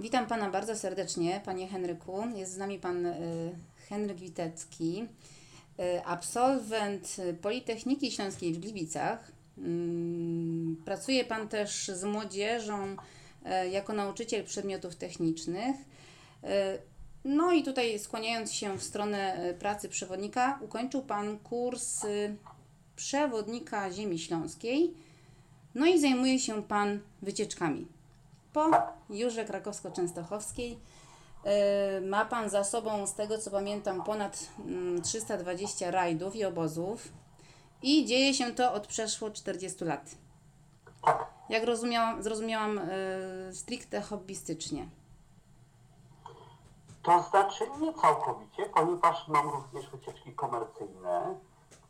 Witam 0.00 0.26
Pana 0.26 0.50
bardzo 0.50 0.76
serdecznie, 0.76 1.40
Panie 1.44 1.68
Henryku. 1.68 2.22
Jest 2.34 2.52
z 2.52 2.56
nami 2.56 2.78
Pan 2.78 3.06
y, 3.06 3.14
Henryk 3.88 4.18
Witecki, 4.18 5.04
y, 5.80 6.04
absolwent 6.04 7.16
Politechniki 7.42 8.10
Śląskiej 8.10 8.52
w 8.52 8.58
Gliwicach. 8.58 9.32
Mm, 9.58 10.76
Pracuje 10.84 11.24
Pan 11.24 11.48
też 11.48 11.88
z 11.88 12.04
młodzieżą 12.04 12.96
y, 13.64 13.68
jako 13.68 13.92
nauczyciel 13.92 14.44
przedmiotów 14.44 14.96
technicznych. 14.96 15.76
No 17.24 17.52
i 17.52 17.62
tutaj 17.62 17.98
skłaniając 17.98 18.52
się 18.52 18.78
w 18.78 18.82
stronę 18.82 19.54
pracy 19.58 19.88
przewodnika, 19.88 20.58
ukończył 20.62 21.02
Pan 21.02 21.38
kurs 21.38 22.06
przewodnika 22.96 23.92
ziemi 23.92 24.18
śląskiej. 24.18 24.94
No 25.74 25.86
i 25.86 26.00
zajmuje 26.00 26.38
się 26.38 26.62
Pan 26.62 27.00
wycieczkami. 27.22 27.95
Po 28.56 28.70
Jurze 29.10 29.44
Krakowsko-Częstochowskiej 29.44 30.76
y, 30.76 32.00
ma 32.00 32.24
Pan 32.24 32.50
za 32.50 32.64
sobą, 32.64 33.06
z 33.06 33.14
tego 33.14 33.38
co 33.38 33.50
pamiętam, 33.50 34.02
ponad 34.02 34.48
mm, 34.58 35.02
320 35.02 35.90
rajdów 35.90 36.36
i 36.36 36.44
obozów 36.44 37.08
i 37.82 38.06
dzieje 38.06 38.34
się 38.34 38.52
to 38.54 38.72
od 38.72 38.86
przeszło 38.86 39.30
40 39.30 39.84
lat. 39.84 40.10
Jak 41.48 41.64
rozumiałam, 41.64 42.22
zrozumiałam, 42.22 42.78
y, 42.78 43.54
stricte 43.54 44.00
hobbystycznie. 44.00 44.88
To 47.02 47.22
znaczy 47.22 47.64
nie 47.80 47.94
całkowicie, 47.94 48.66
ponieważ 48.74 49.28
mam 49.28 49.48
również 49.48 49.90
wycieczki 49.90 50.32
komercyjne, 50.32 51.34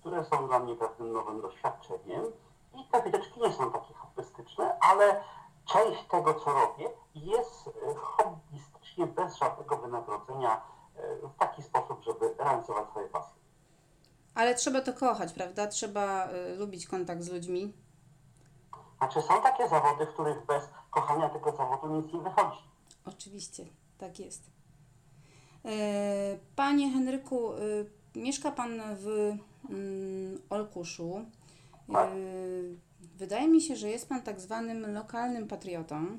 które 0.01 0.25
są 0.25 0.47
dla 0.47 0.59
mnie 0.59 0.75
pewnym 0.75 1.13
nowym 1.13 1.41
doświadczeniem 1.41 2.25
i 2.75 2.85
te 2.93 3.03
wycieczki 3.03 3.41
nie 3.41 3.53
są 3.53 3.73
takie 3.73 3.95
hobbystyczne, 3.95 4.79
ale 4.81 5.21
część 5.67 6.05
tego, 6.11 6.35
co 6.35 6.53
robię, 6.53 6.91
jest 7.15 7.69
e, 7.69 7.95
hobbystycznie, 7.95 9.07
bez 9.07 9.37
żadnego 9.37 9.77
wynagrodzenia, 9.77 10.61
e, 10.97 11.29
w 11.29 11.37
taki 11.39 11.63
sposób, 11.63 12.05
żeby 12.05 12.35
realizować 12.39 12.89
swoje 12.91 13.09
pasje. 13.09 13.37
Ale 14.35 14.55
trzeba 14.55 14.81
to 14.81 14.93
kochać, 14.93 15.33
prawda? 15.33 15.67
Trzeba 15.67 16.29
y, 16.31 16.57
lubić 16.57 16.87
kontakt 16.87 17.23
z 17.23 17.29
ludźmi. 17.31 17.73
Znaczy 18.99 19.23
są 19.23 19.43
takie 19.43 19.69
zawody, 19.69 20.07
w 20.07 20.13
których 20.13 20.47
bez 20.47 20.69
kochania 20.91 21.29
tego 21.29 21.53
zawodu 21.53 21.89
nic 21.89 22.13
nie 22.13 22.21
wychodzi. 22.21 22.59
Oczywiście, 23.07 23.65
tak 23.99 24.19
jest. 24.19 24.51
E, 25.65 26.39
Panie 26.57 26.91
Henryku, 26.93 27.53
e, 27.53 27.57
mieszka 28.15 28.51
Pan 28.51 28.81
w 28.97 29.07
mm, 29.71 30.43
Olkuszu. 30.51 31.25
E, 31.89 31.93
Tak. 31.93 32.09
Wydaje 33.15 33.49
mi 33.49 33.61
się, 33.61 33.77
że 33.77 33.89
jest 33.89 34.09
Pan 34.09 34.23
tak 34.23 34.41
zwanym 34.41 34.95
lokalnym 34.95 35.49
patriotą. 35.49 36.19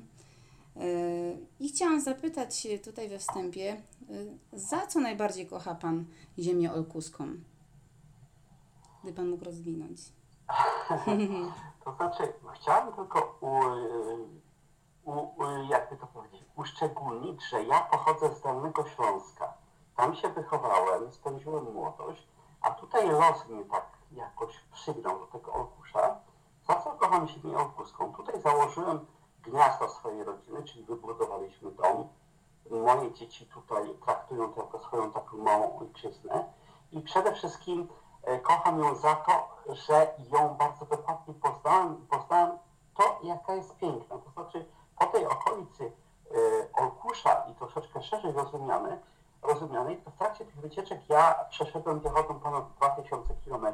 E, 0.76 0.80
I 1.60 1.68
chciałam 1.68 2.00
zapytać 2.00 2.68
tutaj 2.84 3.08
we 3.08 3.18
wstępie, 3.18 3.70
e, 3.72 3.78
za 4.52 4.86
co 4.86 5.00
najbardziej 5.00 5.46
kocha 5.46 5.74
Pan 5.74 6.04
ziemię 6.38 6.72
olkuską? 6.72 7.28
Gdy 9.04 9.12
Pan 9.12 9.28
mógł 9.28 9.44
rozwinąć. 9.44 10.00
To 11.84 11.94
znaczy, 11.94 12.32
chciałem 12.54 12.92
tylko 12.92 13.38
u, 13.40 13.50
u, 15.10 15.12
u, 15.12 15.44
jakby 15.70 15.96
to 15.96 16.06
powiedzieć, 16.06 16.44
uszczególnić, 16.56 17.42
że 17.50 17.64
ja 17.64 17.80
pochodzę 17.80 18.34
z 18.34 18.40
Dolnego 18.40 18.88
Śląska. 18.88 19.54
Tam 19.96 20.14
się 20.14 20.28
wychowałem, 20.28 21.12
spędziłem 21.12 21.72
młodość, 21.72 22.28
a 22.60 22.70
tutaj 22.70 23.08
los 23.08 23.48
mnie 23.48 23.64
tak 23.64 23.86
jakoś 24.12 24.60
przygnał 24.72 25.18
do 25.18 25.26
tego 25.26 25.52
Olkusza. 25.52 26.07
Za 27.08 27.14
co 27.14 27.20
kocham 27.20 27.28
ziemię 27.28 27.58
olkuską? 27.58 28.12
Tutaj 28.12 28.40
założyłem 28.40 29.06
gniazdo 29.42 29.88
swojej 29.88 30.24
rodziny, 30.24 30.62
czyli 30.62 30.84
wybudowaliśmy 30.84 31.70
dom. 31.70 32.08
Moje 32.70 33.12
dzieci 33.12 33.46
tutaj 33.46 33.94
traktują 34.04 34.52
to 34.52 34.60
jako 34.60 34.78
swoją 34.78 35.12
taką 35.12 35.36
małą 35.36 35.78
ojczyznę. 35.78 36.44
I 36.92 37.00
przede 37.00 37.34
wszystkim 37.34 37.88
e, 38.22 38.38
kocham 38.38 38.80
ją 38.80 38.94
za 38.94 39.14
to, 39.14 39.48
że 39.74 40.14
ją 40.32 40.54
bardzo 40.54 40.86
dokładnie 40.86 41.34
poznałem, 41.34 42.06
poznałem 42.10 42.58
to, 42.94 43.20
jaka 43.22 43.54
jest 43.54 43.76
piękna. 43.76 44.18
To 44.18 44.30
znaczy, 44.30 44.64
po 44.98 45.06
tej 45.06 45.26
okolicy 45.26 45.92
e, 46.74 46.82
Olkusza 46.82 47.34
i 47.50 47.54
troszeczkę 47.54 48.02
szerzej 48.02 48.32
rozumiane, 48.32 48.98
rozumianej, 49.42 49.96
to 49.96 50.10
w 50.10 50.16
trakcie 50.16 50.44
tych 50.44 50.56
wycieczek 50.56 51.00
ja 51.08 51.34
przeszedłem 51.50 52.00
piechotą 52.00 52.40
ponad 52.40 52.64
2000 52.76 53.34
km 53.44 53.66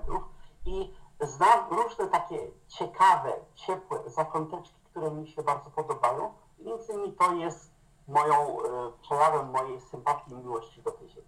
i 0.66 0.94
znam 1.20 1.70
różne 1.70 2.06
takie 2.06 2.38
ciekawe, 2.68 3.32
ciepłe 3.54 3.98
zakąteczki, 4.10 4.74
które 4.90 5.10
mi 5.10 5.28
się 5.28 5.42
bardzo 5.42 5.70
podobają. 5.70 6.34
Między 6.58 6.92
innymi 6.92 7.12
to 7.12 7.34
jest 7.34 7.70
moją, 8.08 8.62
e, 8.62 8.92
przejawem 9.02 9.50
mojej 9.50 9.80
sympatii 9.80 10.32
i 10.32 10.34
miłości 10.34 10.82
do 10.82 10.90
tej 10.90 11.08
ziemi. 11.08 11.26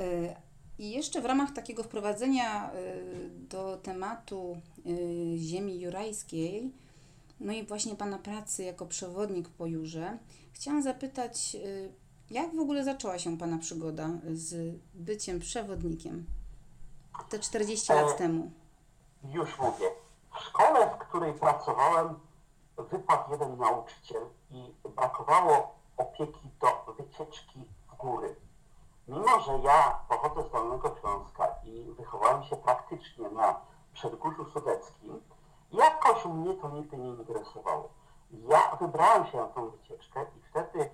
Y, 0.00 0.34
I 0.78 0.90
jeszcze 0.90 1.20
w 1.20 1.24
ramach 1.24 1.52
takiego 1.52 1.82
wprowadzenia 1.82 2.74
y, 2.74 3.30
do 3.30 3.76
tematu 3.76 4.56
ziemi 5.36 5.80
jurajskiej, 5.80 6.72
no 7.40 7.52
i 7.52 7.66
właśnie 7.66 7.94
Pana 7.94 8.18
pracy 8.18 8.64
jako 8.64 8.86
przewodnik 8.86 9.48
po 9.48 9.66
Jurze, 9.66 10.18
chciałam 10.52 10.82
zapytać, 10.82 11.56
jak 12.30 12.54
w 12.56 12.60
ogóle 12.60 12.84
zaczęła 12.84 13.18
się 13.18 13.38
Pana 13.38 13.58
przygoda 13.58 14.10
z 14.32 14.78
byciem 14.94 15.40
przewodnikiem 15.40 16.26
te 17.24 17.38
40 17.38 17.92
E, 17.92 18.02
lat 18.02 18.16
temu? 18.16 18.50
Już 19.24 19.58
mówię. 19.58 19.90
W 20.34 20.38
szkole, 20.38 20.90
w 20.90 20.98
której 20.98 21.32
pracowałem, 21.32 22.20
wypadł 22.78 23.32
jeden 23.32 23.58
nauczyciel 23.58 24.22
i 24.50 24.74
brakowało 24.96 25.74
opieki 25.96 26.50
do 26.60 26.92
wycieczki 26.92 27.64
w 27.88 27.96
góry. 27.96 28.36
Mimo, 29.08 29.40
że 29.40 29.52
ja 29.58 30.00
pochodzę 30.08 30.48
z 30.48 30.52
Dolnego 30.52 30.96
Śląska 31.00 31.48
i 31.64 31.94
wychowałem 31.98 32.44
się 32.44 32.56
praktycznie 32.56 33.30
na 33.30 33.60
Przedgórzu 33.92 34.50
Sudeckim, 34.50 35.20
jakoś 35.72 36.24
mnie 36.24 36.54
to 36.54 36.68
nigdy 36.68 36.96
nie 36.98 37.08
interesowało. 37.08 37.88
Ja 38.30 38.76
wybrałem 38.80 39.26
się 39.26 39.36
na 39.38 39.46
tą 39.46 39.70
wycieczkę 39.70 40.26
i 40.36 40.40
wtedy 40.50 40.90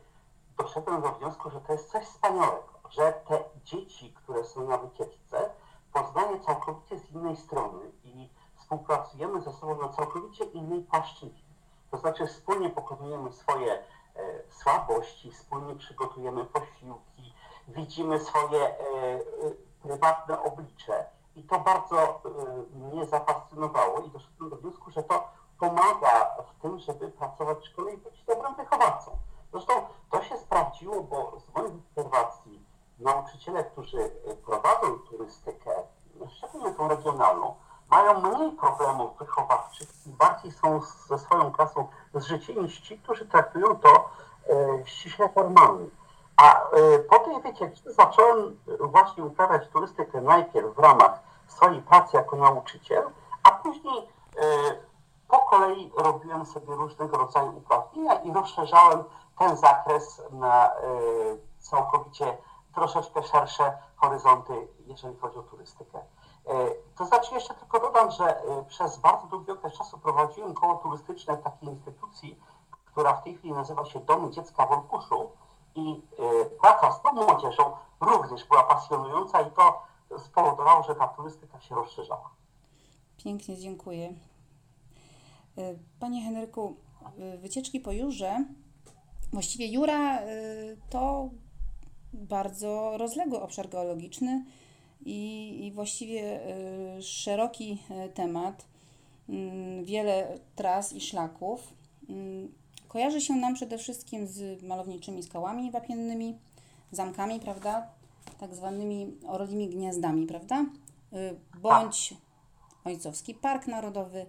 doszedłem 0.59 1.03
do 1.03 1.13
wniosku, 1.13 1.51
że 1.51 1.61
to 1.61 1.73
jest 1.73 1.91
coś 1.91 2.05
wspaniałego, 2.05 2.73
że 2.91 3.13
te 3.13 3.45
dzieci, 3.65 4.13
które 4.13 4.45
są 4.45 4.69
na 4.69 4.79
wycieczce, 4.79 5.51
poznaję 5.93 6.41
całkowicie 6.41 6.99
z 6.99 7.11
innej 7.11 7.37
strony 7.37 7.91
i 8.05 8.29
współpracujemy 8.57 9.41
ze 9.41 9.53
sobą 9.53 9.83
na 9.83 9.89
całkowicie 9.89 10.45
innej 10.45 10.83
płaszczyźnie. 10.83 11.53
To 11.91 11.97
znaczy 11.97 12.27
wspólnie 12.27 12.71
pokonujemy 12.71 13.33
swoje 13.33 13.73
e, 13.73 13.83
słabości, 14.51 15.31
wspólnie 15.31 15.75
przygotujemy 15.75 16.45
posiłki, 16.45 17.35
widzimy 17.69 18.21
swoje 18.21 18.61
e, 18.61 18.71
e, 18.71 19.21
prywatne 19.83 20.43
oblicze 20.43 21.07
i 21.37 21.43
to 21.43 21.59
bardzo 21.59 22.03
e, 22.03 22.79
mnie 22.79 23.07
zafascynowało 23.07 24.01
i 24.01 24.11
doszedłem 24.11 24.51
do 24.51 24.57
wniosku, 24.57 24.91
że 24.91 25.03
to 25.03 25.29
pomaga 25.59 26.37
w 26.43 26.63
tym, 26.63 26.79
żeby 26.79 27.09
pracować 27.09 27.59
w 27.59 27.67
szkole 27.67 27.93
i 27.93 27.97
być 27.97 28.25
dobrym 28.25 28.55
wychowawcą. 28.55 29.19
Zresztą 29.53 29.73
to 30.11 30.23
się 30.23 30.37
sprawdziło, 30.37 31.03
bo 31.03 31.41
z 31.41 31.55
moich 31.55 31.73
obserwacji 31.75 32.62
nauczyciele, 33.03 33.65
którzy 33.65 34.11
prowadzą 34.45 34.99
turystykę, 34.99 35.71
szczególnie 36.29 36.75
tą 36.75 36.89
regionalną, 36.89 37.55
mają 37.93 38.21
mniej 38.21 38.53
problemów 38.53 39.19
wychowawczych 39.19 39.89
i 40.07 40.11
bardziej 40.11 40.53
są 40.53 40.81
ze 41.09 41.19
swoją 41.19 41.53
klasą 41.53 41.89
zżyci 42.15 42.61
niż 42.61 42.81
ci, 42.81 42.99
którzy 42.99 43.27
traktują 43.27 43.79
to 43.79 44.11
e, 44.51 44.87
ściśle 44.87 45.29
formalnie. 45.29 45.87
A 46.37 46.71
e, 46.71 46.99
po 46.99 47.19
tej 47.19 47.43
wycieczce 47.43 47.93
zacząłem 47.93 48.59
właśnie 48.81 49.25
uprawiać 49.25 49.69
turystykę 49.69 50.21
najpierw 50.21 50.75
w 50.75 50.79
ramach 50.79 51.21
swojej 51.47 51.83
pracy 51.83 52.17
jako 52.17 52.37
nauczyciel, 52.37 53.05
a 53.43 53.51
później 53.51 53.99
e, 53.99 54.47
po 55.29 55.39
kolei 55.39 55.93
robiłem 55.97 56.47
sobie 56.47 56.75
różnego 56.75 57.17
rodzaju 57.17 57.57
uprawnienia 57.57 58.15
i 58.15 58.33
rozszerzałem 58.33 59.05
ten 59.39 59.57
zakres 59.57 60.23
na 60.31 60.71
całkowicie 61.59 62.37
troszeczkę 62.75 63.23
szersze 63.23 63.79
horyzonty, 63.97 64.69
jeżeli 64.87 65.17
chodzi 65.17 65.39
o 65.39 65.43
turystykę. 65.43 65.99
E, 65.99 66.71
To 66.97 67.07
znaczy 67.07 67.35
jeszcze 67.35 67.55
tylko 67.55 67.81
dodam, 67.81 68.11
że 68.11 68.43
e, 68.43 68.65
przez 68.65 68.99
bardzo 68.99 69.27
długi 69.27 69.51
okres 69.51 69.73
czasu 69.79 69.99
prowadziłem 69.99 70.55
koło 70.55 70.75
turystyczne 70.75 71.37
takiej 71.37 71.69
instytucji, 71.69 72.41
która 72.85 73.15
w 73.15 73.25
tej 73.25 73.35
chwili 73.37 73.55
nazywa 73.55 73.85
się 73.85 74.01
Domy 74.01 74.31
Dziecka 74.31 74.67
w 74.67 74.73
Olkuszu 74.73 75.31
i 75.75 76.03
e, 76.19 76.45
praca 76.45 76.93
z 76.93 77.03
tą 77.03 77.13
młodzieżą 77.13 77.77
również 78.01 78.45
była 78.45 78.63
pasjonująca 78.63 79.43
i 79.43 79.51
to 79.51 79.83
spowodowało, 80.19 80.83
że 80.83 80.95
ta 80.95 81.09
turystyka 81.09 81.61
się 81.61 81.75
rozszerzała. 81.75 82.31
Pięknie, 83.17 83.57
dziękuję. 83.57 84.15
Panie 86.01 86.23
Henryku, 86.23 86.77
wycieczki 87.39 87.81
po 87.81 87.93
Jurze, 87.93 88.45
właściwie 89.33 89.67
Jura 89.67 90.19
to 90.91 91.29
bardzo 92.13 92.99
rozległy 92.99 93.41
obszar 93.41 93.69
geologiczny 93.69 94.45
i, 95.05 95.59
i 95.67 95.73
właściwie 95.73 96.41
y, 96.99 97.03
szeroki 97.03 97.79
y, 98.07 98.09
temat, 98.09 98.73
Mm, 99.29 99.85
wiele 99.85 100.39
tras 100.55 100.93
i 100.93 101.01
szlaków. 101.01 101.75
Kojarzy 102.89 103.21
się 103.21 103.37
nam 103.37 103.55
przede 103.55 103.79
wszystkim 103.79 104.27
z 104.27 104.63
malowniczymi 104.63 105.23
skałami 105.23 105.71
wapiennymi, 105.71 106.39
zamkami, 106.91 107.41
prawda? 107.41 107.87
Tak 108.41 108.55
zwanymi 108.55 109.17
orlimi 109.27 109.69
gniazdami, 109.69 110.27
prawda? 110.27 110.67
Y, 111.13 111.37
Bądź 111.61 112.15
Ojcowski 112.85 113.35
Park 113.35 113.67
Narodowy, 113.67 114.27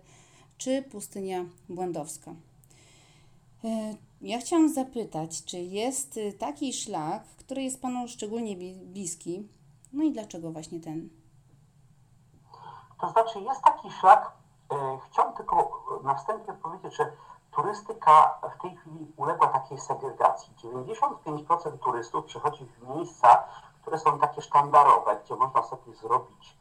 czy 0.57 0.81
Pustynia 0.81 1.45
Błędowska. 1.69 2.35
Ja 4.25 4.37
chciałam 4.39 4.69
zapytać, 4.73 5.45
czy 5.45 5.57
jest 5.57 6.17
y, 6.17 6.33
taki 6.33 6.73
szlak, 6.73 7.23
który 7.23 7.61
jest 7.63 7.81
Panu 7.81 8.07
szczególnie 8.07 8.55
bli- 8.55 8.85
bliski? 8.85 9.49
No 9.93 10.03
i 10.03 10.11
dlaczego 10.11 10.51
właśnie 10.51 10.79
ten? 10.79 11.09
To 13.01 13.09
znaczy 13.09 13.39
jest 13.39 13.61
taki 13.61 13.91
szlak, 13.91 14.31
e, 14.71 14.99
chciałbym 15.09 15.35
tylko 15.37 15.83
na 16.03 16.15
wstępie 16.15 16.53
powiedzieć, 16.53 16.95
że 16.95 17.11
turystyka 17.51 18.39
w 18.57 18.61
tej 18.61 18.75
chwili 18.77 19.11
uległa 19.17 19.47
takiej 19.47 19.77
segregacji. 19.77 20.53
95% 20.63 21.77
turystów 21.77 22.25
przychodzi 22.25 22.65
w 22.65 22.87
miejsca, 22.95 23.43
które 23.81 23.99
są 23.99 24.19
takie 24.19 24.41
sztandarowe, 24.41 25.21
gdzie 25.25 25.35
można 25.35 25.63
sobie 25.63 25.93
zrobić 25.93 26.57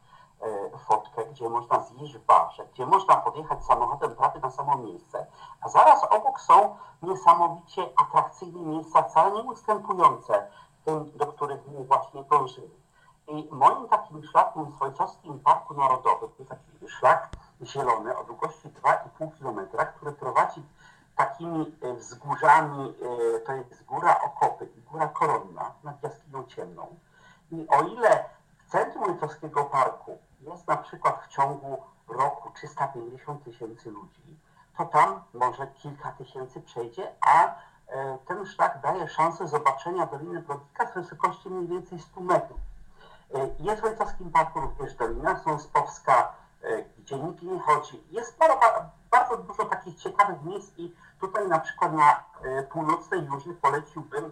fotkę, 0.87 1.25
gdzie 1.25 1.49
można 1.49 1.79
zjeść 1.79 2.17
w 2.17 2.25
barze, 2.25 2.65
gdzie 2.73 2.85
można 2.85 3.15
podjechać 3.15 3.65
samochodem 3.65 4.15
prawie 4.15 4.39
na 4.39 4.49
samo 4.49 4.77
miejsce, 4.77 5.27
a 5.61 5.69
zaraz 5.69 6.03
obok 6.03 6.41
są 6.41 6.75
niesamowicie 7.01 7.89
atrakcyjne 7.95 8.59
miejsca, 8.59 9.03
wcale 9.03 9.31
nie 9.31 9.43
ustępujące 9.43 10.47
tym, 10.85 11.11
do 11.17 11.27
których 11.27 11.87
właśnie 11.87 12.23
dążymy. 12.23 12.83
I 13.27 13.49
moim 13.51 13.87
takim 13.87 14.23
szlakiem 14.23 14.71
w 14.71 14.81
Ojcowskim 14.81 15.39
Parku 15.39 15.73
Narodowym 15.73 16.29
to 16.37 16.45
taki 16.45 16.87
szlak 16.87 17.29
zielony 17.61 18.17
o 18.17 18.23
długości 18.23 18.69
2,5 18.69 19.29
km, 19.39 19.67
który 19.95 20.11
prowadzi 20.11 20.63
takimi 21.15 21.75
e, 21.81 21.93
wzgórzami, 21.93 22.93
e, 23.35 23.39
to 23.39 23.51
jest 23.51 23.83
góra 23.85 24.21
Okopy 24.21 24.65
i 24.77 24.81
góra 24.81 25.07
Koronna 25.07 25.71
nad 25.83 26.03
jaskinią 26.03 26.43
ciemną. 26.43 26.95
I 27.51 27.67
o 27.69 27.81
ile 27.81 28.29
w 28.57 28.71
centrum 28.71 29.03
Ojcowskiego 29.03 29.63
Parku 29.63 30.17
jest 30.45 30.67
na 30.67 30.77
przykład 30.77 31.23
w 31.23 31.27
ciągu 31.27 31.77
roku 32.07 32.49
350 32.53 33.43
tysięcy 33.43 33.91
ludzi, 33.91 34.39
to 34.77 34.85
tam 34.85 35.21
może 35.33 35.67
kilka 35.67 36.11
tysięcy 36.11 36.61
przejdzie, 36.61 37.11
a 37.21 37.45
e, 37.45 38.17
ten 38.27 38.45
szlak 38.45 38.81
daje 38.81 39.07
szansę 39.07 39.47
zobaczenia 39.47 40.05
Doliny 40.05 40.41
Brodnika 40.41 40.87
z 40.87 40.93
wysokości 40.93 41.49
mniej 41.49 41.67
więcej 41.67 41.99
100 41.99 42.21
metrów. 42.21 42.59
E, 43.33 43.49
Jest 43.59 43.81
w 43.81 43.85
Ojcowskim 43.85 44.31
Parku 44.31 44.59
również 44.59 44.93
Dolina 44.93 45.39
Sąspowska, 45.39 46.33
e, 46.63 46.83
gdzie 46.83 47.17
nikt 47.17 47.41
nie 47.41 47.59
chodzi. 47.59 48.03
Jest 48.11 48.37
bardzo, 49.11 49.37
dużo 49.37 49.65
takich 49.65 49.95
ciekawych 49.95 50.43
miejsc 50.43 50.77
i 50.77 50.95
tutaj 51.19 51.47
na 51.47 51.59
przykład 51.59 51.93
na 51.93 52.23
północnej 52.69 53.25
Jurze 53.25 53.53
poleciłbym 53.53 54.31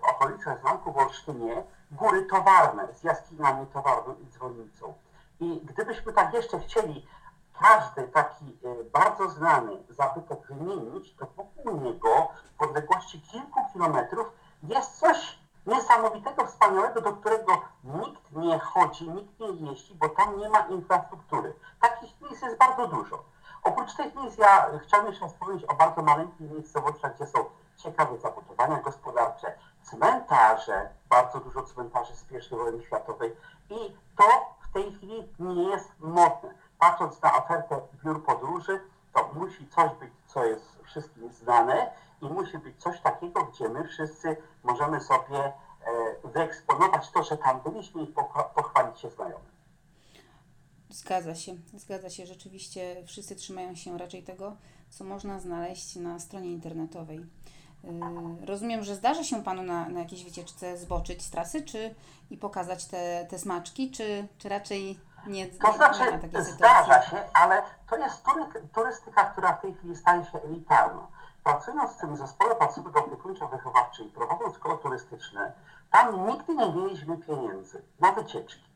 w 0.00 0.04
okolicach 0.04 0.62
Zamku 0.62 0.92
w 0.92 0.98
Olsztynie 0.98 1.62
góry 1.92 2.22
towarne 2.22 2.94
z 2.94 3.04
jaskiniami 3.04 3.66
towarną 3.66 4.14
i 4.14 4.26
dzwonnicą. 4.26 4.94
I 5.40 5.60
gdybyśmy 5.64 6.12
tak 6.12 6.34
jeszcze 6.34 6.60
chcieli 6.60 7.06
każdy 7.60 8.02
taki 8.02 8.44
e, 8.44 8.84
bardzo 8.84 9.28
znany 9.28 9.82
zabytek 9.88 10.46
wymienić, 10.46 11.16
to 11.16 11.26
wokół 11.36 11.80
niego 11.80 12.28
w 12.58 12.62
odległości 12.62 13.20
kilku 13.20 13.60
kilometrów 13.72 14.26
jest 14.62 14.98
coś 14.98 15.38
niesamowitego, 15.66 16.46
wspaniałego, 16.46 17.00
do 17.00 17.12
którego 17.12 17.62
nikt 17.84 18.32
nie 18.32 18.58
chodzi, 18.58 19.10
nikt 19.10 19.40
nie 19.40 19.68
jeździ, 19.68 19.94
bo 19.94 20.08
tam 20.08 20.38
nie 20.38 20.48
ma 20.48 20.58
infrastruktury. 20.58 21.54
Takich 21.80 22.20
miejsc 22.20 22.42
jest 22.42 22.58
bardzo 22.58 22.86
dużo. 22.86 23.24
Oprócz 23.62 23.94
tych 23.94 24.14
miejsc 24.14 24.38
ja 24.38 24.70
chciałbym 24.82 25.10
jeszcze 25.10 25.28
wspomnieć 25.28 25.64
o 25.64 25.74
bardzo 25.74 26.02
maleńkich 26.02 26.50
miejscowościach, 26.50 27.14
gdzie 27.14 27.26
są 27.26 27.44
ciekawe 27.76 28.18
zabudowania 28.18 28.80
gospodarcze, 28.80 29.58
cmentarze, 29.82 30.90
bardzo 31.08 31.40
dużo 31.40 31.62
cmentarzy 31.62 32.16
z 32.16 32.24
I 32.52 32.56
wojny 32.56 32.82
światowej 32.82 33.36
i 33.70 33.96
to 34.16 34.54
w 34.70 34.72
tej 34.72 34.92
chwili 34.92 35.14
nie 35.38 35.62
jest 35.62 35.88
modne. 35.98 36.54
Patrząc 36.78 37.22
na 37.22 37.44
ofertę 37.44 37.80
biur 38.04 38.24
podróży, 38.24 38.80
to 39.14 39.30
musi 39.34 39.68
coś 39.68 39.90
być, 40.00 40.10
co 40.26 40.44
jest 40.44 40.64
wszystkim 40.84 41.32
znane 41.32 41.92
i 42.22 42.26
musi 42.26 42.58
być 42.58 42.76
coś 42.82 43.00
takiego, 43.00 43.44
gdzie 43.44 43.68
my 43.68 43.88
wszyscy 43.88 44.36
możemy 44.62 45.00
sobie 45.00 45.44
e, 45.44 45.52
wyeksponować 46.24 47.10
to, 47.10 47.22
że 47.22 47.36
tam 47.36 47.60
byliśmy 47.60 48.02
i 48.02 48.06
pochwa- 48.06 48.44
pochwalić 48.54 49.00
się 49.00 49.10
znajomym. 49.10 49.50
Zgadza 50.88 51.34
się, 51.34 51.56
zgadza 51.74 52.10
się. 52.10 52.26
Rzeczywiście 52.26 53.02
wszyscy 53.06 53.36
trzymają 53.36 53.74
się 53.74 53.98
raczej 53.98 54.22
tego, 54.22 54.56
co 54.90 55.04
można 55.04 55.40
znaleźć 55.40 55.96
na 55.96 56.18
stronie 56.18 56.52
internetowej. 56.52 57.26
Yy, 57.84 58.46
Rozumiem, 58.46 58.84
że 58.84 58.94
zdarza 58.94 59.24
się 59.24 59.42
Panu 59.42 59.62
na, 59.62 59.88
na 59.88 60.00
jakiejś 60.00 60.24
wycieczce 60.24 60.76
zboczyć 60.76 61.22
z 61.22 61.30
trasy 61.30 61.62
czy 61.62 61.94
i 62.30 62.36
pokazać 62.36 62.84
te, 62.86 63.26
te 63.30 63.38
smaczki, 63.38 63.90
czy, 63.90 64.28
czy 64.38 64.48
raczej 64.48 65.00
nie, 65.26 65.46
nie, 65.46 65.46
To 65.46 65.68
nie 65.68 65.74
znaczy, 65.74 65.98
ma 66.00 66.18
takiej 66.18 66.30
sytuacji? 66.30 66.52
zdarza 66.52 67.02
się, 67.02 67.16
ale 67.34 67.62
to 67.90 67.96
jest 67.96 68.24
tury, 68.24 68.44
turystyka, 68.74 69.24
która 69.24 69.52
w 69.52 69.60
tej 69.60 69.74
chwili 69.74 69.96
staje 69.96 70.24
się 70.24 70.42
elitarna. 70.42 71.06
Pracując 71.44 71.92
w 71.92 71.96
tym 72.00 72.16
zespole 72.16 72.54
i 74.00 74.10
prowadząc 74.10 74.58
koło 74.58 74.76
turystyczne, 74.76 75.52
tam 75.90 76.26
nigdy 76.26 76.54
nie 76.54 76.72
mieliśmy 76.72 77.18
pieniędzy 77.18 77.82
na 78.00 78.12
wycieczki. 78.12 78.70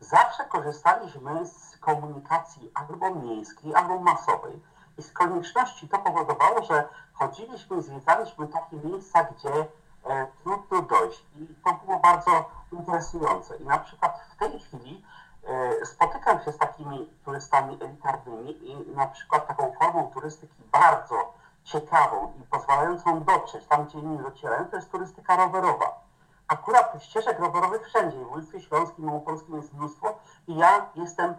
Zawsze 0.00 0.44
korzystaliśmy 0.44 1.46
z 1.46 1.76
komunikacji 1.76 2.70
albo 2.74 3.14
miejskiej, 3.14 3.74
albo 3.74 3.98
masowej. 3.98 4.60
I 5.00 5.02
z 5.02 5.12
konieczności 5.12 5.88
to 5.88 5.98
powodowało, 5.98 6.64
że 6.64 6.88
chodziliśmy 7.12 7.76
i 7.76 7.82
zwiedzaliśmy 7.82 8.48
takie 8.48 8.76
miejsca, 8.76 9.24
gdzie 9.24 9.66
e, 10.04 10.26
trudno 10.42 10.82
dojść. 10.82 11.26
I 11.36 11.54
to 11.64 11.80
było 11.84 11.98
bardzo 11.98 12.50
interesujące. 12.72 13.56
I 13.56 13.64
na 13.64 13.78
przykład 13.78 14.20
w 14.34 14.36
tej 14.36 14.60
chwili 14.60 15.04
e, 15.44 15.86
spotykam 15.86 16.40
się 16.44 16.52
z 16.52 16.58
takimi 16.58 17.10
turystami 17.24 17.78
elitarnymi 17.82 18.70
i 18.70 18.96
na 18.96 19.06
przykład 19.06 19.46
taką 19.46 19.72
formą 19.78 20.10
turystyki 20.14 20.62
bardzo 20.72 21.32
ciekawą 21.64 22.32
i 22.40 22.42
pozwalającą 22.42 23.24
dotrzeć 23.24 23.66
tam, 23.66 23.86
gdzie 23.86 23.98
inni 23.98 24.18
docierają, 24.18 24.64
to 24.64 24.76
jest 24.76 24.92
turystyka 24.92 25.36
rowerowa. 25.36 26.00
Akurat 26.48 27.02
ścieżek 27.02 27.38
rowerowych 27.38 27.86
wszędzie, 27.86 28.16
w 28.16 28.20
województwie 28.20 28.60
śląskim, 28.60 29.04
małopolskim 29.04 29.56
jest 29.56 29.72
mnóstwo 29.72 30.18
i 30.48 30.56
ja 30.56 30.86
jestem 30.94 31.34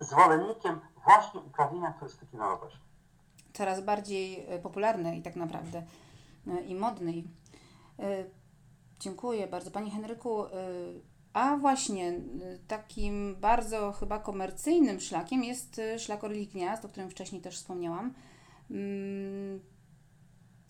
zwolennikiem 0.00 0.80
właśnie 1.04 1.40
uprawienia 1.40 1.92
turystyki 1.92 2.36
na 2.36 2.48
rowerze. 2.48 2.78
Coraz 3.52 3.80
bardziej 3.80 4.46
e, 4.48 4.58
popularny 4.58 5.16
i 5.16 5.22
tak 5.22 5.36
naprawdę 5.36 5.82
e, 6.46 6.60
i 6.60 6.74
modny. 6.74 7.12
E, 7.98 8.24
Dziękuję 9.00 9.46
bardzo 9.46 9.70
Panie 9.70 9.90
Henryku. 9.90 10.44
A 11.32 11.56
właśnie 11.56 12.12
takim 12.68 13.36
bardzo 13.40 13.92
chyba 13.92 14.18
komercyjnym 14.18 15.00
szlakiem 15.00 15.44
jest 15.44 15.80
szlak 15.98 16.24
Orlich 16.24 16.50
Gniazd, 16.52 16.84
o 16.84 16.88
którym 16.88 17.10
wcześniej 17.10 17.40
też 17.42 17.56
wspomniałam. 17.56 18.14
Mm, 18.70 19.60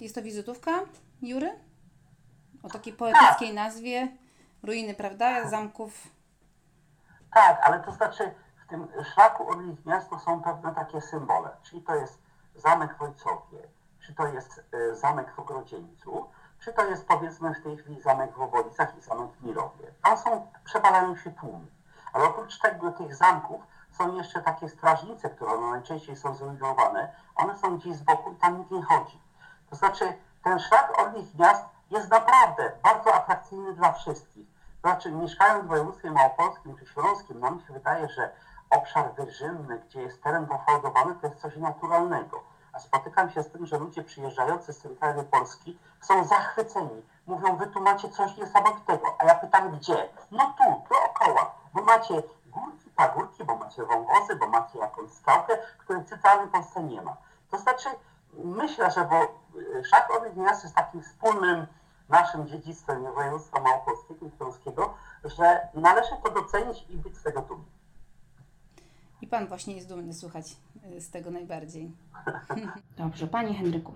Jest 0.00 0.14
to 0.14 0.22
wizytówka 0.22 0.80
Jury? 1.22 1.50
O 2.62 2.68
takiej 2.68 2.92
poetyckiej 2.92 3.54
nazwie. 3.54 4.08
Ruiny, 4.62 4.94
prawda? 4.94 5.48
Zamków. 5.48 6.08
Tak, 7.34 7.60
ale 7.64 7.80
to 7.84 7.92
znaczy 7.92 8.34
tym 8.70 8.88
szlaku 9.14 9.50
Orlich 9.50 9.86
Miasto 9.86 10.18
są 10.18 10.42
pewne 10.42 10.74
takie 10.74 11.00
symbole, 11.00 11.50
czyli 11.62 11.82
to 11.82 11.94
jest 11.94 12.18
zamek 12.56 12.98
w 12.98 13.02
Ojcowie, 13.02 13.58
czy 14.00 14.14
to 14.14 14.26
jest 14.26 14.64
e, 14.72 14.94
zamek 14.94 15.34
w 15.34 15.38
Ogrodzieńcu, 15.38 16.26
czy 16.60 16.72
to 16.72 16.84
jest 16.84 17.06
powiedzmy 17.08 17.54
w 17.54 17.62
tej 17.62 17.76
chwili 17.76 18.00
zamek 18.00 18.32
w 18.32 18.40
Obolicach 18.40 18.98
i 18.98 19.00
zamek 19.00 19.30
w 19.30 19.42
Mirowie. 19.42 19.92
Tam 20.02 20.18
są, 20.18 20.46
przepalają 20.64 21.16
się 21.16 21.30
tłumy. 21.30 21.66
Ale 22.12 22.24
oprócz 22.24 22.58
tego 22.58 22.92
tych 22.92 23.14
zamków 23.14 23.62
są 23.92 24.16
jeszcze 24.16 24.42
takie 24.42 24.68
strażnice, 24.68 25.30
które 25.30 25.60
najczęściej 25.60 26.16
są 26.16 26.34
zrujnowane. 26.34 27.12
One 27.36 27.58
są 27.58 27.78
gdzieś 27.78 27.96
z 27.96 28.02
boku 28.02 28.32
i 28.32 28.36
tam 28.36 28.58
nikt 28.58 28.70
nie 28.70 28.82
chodzi. 28.82 29.20
To 29.70 29.76
znaczy 29.76 30.12
ten 30.44 30.58
szlak 30.58 30.98
Orlich 30.98 31.38
Miast 31.38 31.64
jest 31.90 32.10
naprawdę 32.10 32.72
bardzo 32.82 33.14
atrakcyjny 33.14 33.72
dla 33.72 33.92
wszystkich. 33.92 34.46
To 34.82 34.88
znaczy 34.88 35.12
mieszkając 35.12 35.64
w 35.64 35.68
województwie 35.68 36.10
małopolskim 36.10 36.76
czy 36.76 36.86
śląskim, 36.86 37.40
nam 37.40 37.60
się 37.60 37.72
wydaje, 37.72 38.08
że 38.08 38.32
obszar 38.70 39.14
wyżynny, 39.14 39.78
gdzie 39.78 40.02
jest 40.02 40.22
teren 40.22 40.46
pofałdowany, 40.46 41.14
to 41.14 41.26
jest 41.26 41.40
coś 41.40 41.56
naturalnego. 41.56 42.42
a 42.72 42.78
spotykam 42.80 43.30
się 43.30 43.42
z 43.42 43.50
tym, 43.50 43.66
że 43.66 43.78
ludzie 43.78 44.02
przyjeżdżający 44.02 44.72
z 44.72 44.78
centralnej 44.78 45.24
Polski 45.24 45.78
są 46.00 46.24
zachwyceni. 46.24 47.02
Mówią, 47.26 47.56
wy 47.56 47.66
tu 47.66 47.80
macie 47.80 48.08
coś 48.08 48.36
niesamowitego. 48.36 49.14
A 49.18 49.24
ja 49.24 49.34
pytam, 49.34 49.70
gdzie? 49.70 50.08
No 50.30 50.54
tu, 50.58 50.94
dookoła. 50.94 51.54
Bo 51.74 51.82
macie 51.82 52.22
górki, 52.46 52.90
pagórki, 52.96 53.44
bo 53.44 53.56
macie 53.56 53.84
wąwozy, 53.84 54.36
bo 54.36 54.46
macie 54.46 54.78
jakąś 54.78 55.10
skałkę, 55.10 55.58
której 55.78 56.02
w 56.02 56.08
centralnej 56.08 56.48
Polsce 56.48 56.82
nie 56.82 57.02
ma. 57.02 57.16
To 57.50 57.58
znaczy, 57.58 57.88
myślę, 58.32 58.90
że 58.90 59.04
bo 59.04 59.22
y, 59.60 59.84
Szlak 59.84 60.10
Orlik 60.10 60.36
Miast 60.36 60.62
jest 60.62 60.76
takim 60.76 61.02
wspólnym 61.02 61.66
naszym 62.08 62.48
dziedzictwem 62.48 63.14
województwa 63.14 63.60
małopolskiego 63.60 64.26
i 64.26 64.30
śląskiego, 64.36 64.94
że 65.24 65.68
należy 65.74 66.16
to 66.24 66.30
docenić 66.30 66.84
i 66.88 66.96
być 66.96 67.16
z 67.16 67.22
tego 67.22 67.42
dumnym. 67.42 67.79
I 69.22 69.26
Pan 69.26 69.46
właśnie 69.46 69.74
jest 69.74 69.88
dumny, 69.88 70.14
słuchać 70.14 70.44
y, 70.96 71.00
z 71.00 71.10
tego 71.10 71.30
najbardziej. 71.30 71.90
Dobrze, 72.98 73.26
Panie 73.26 73.54
Henryku. 73.54 73.92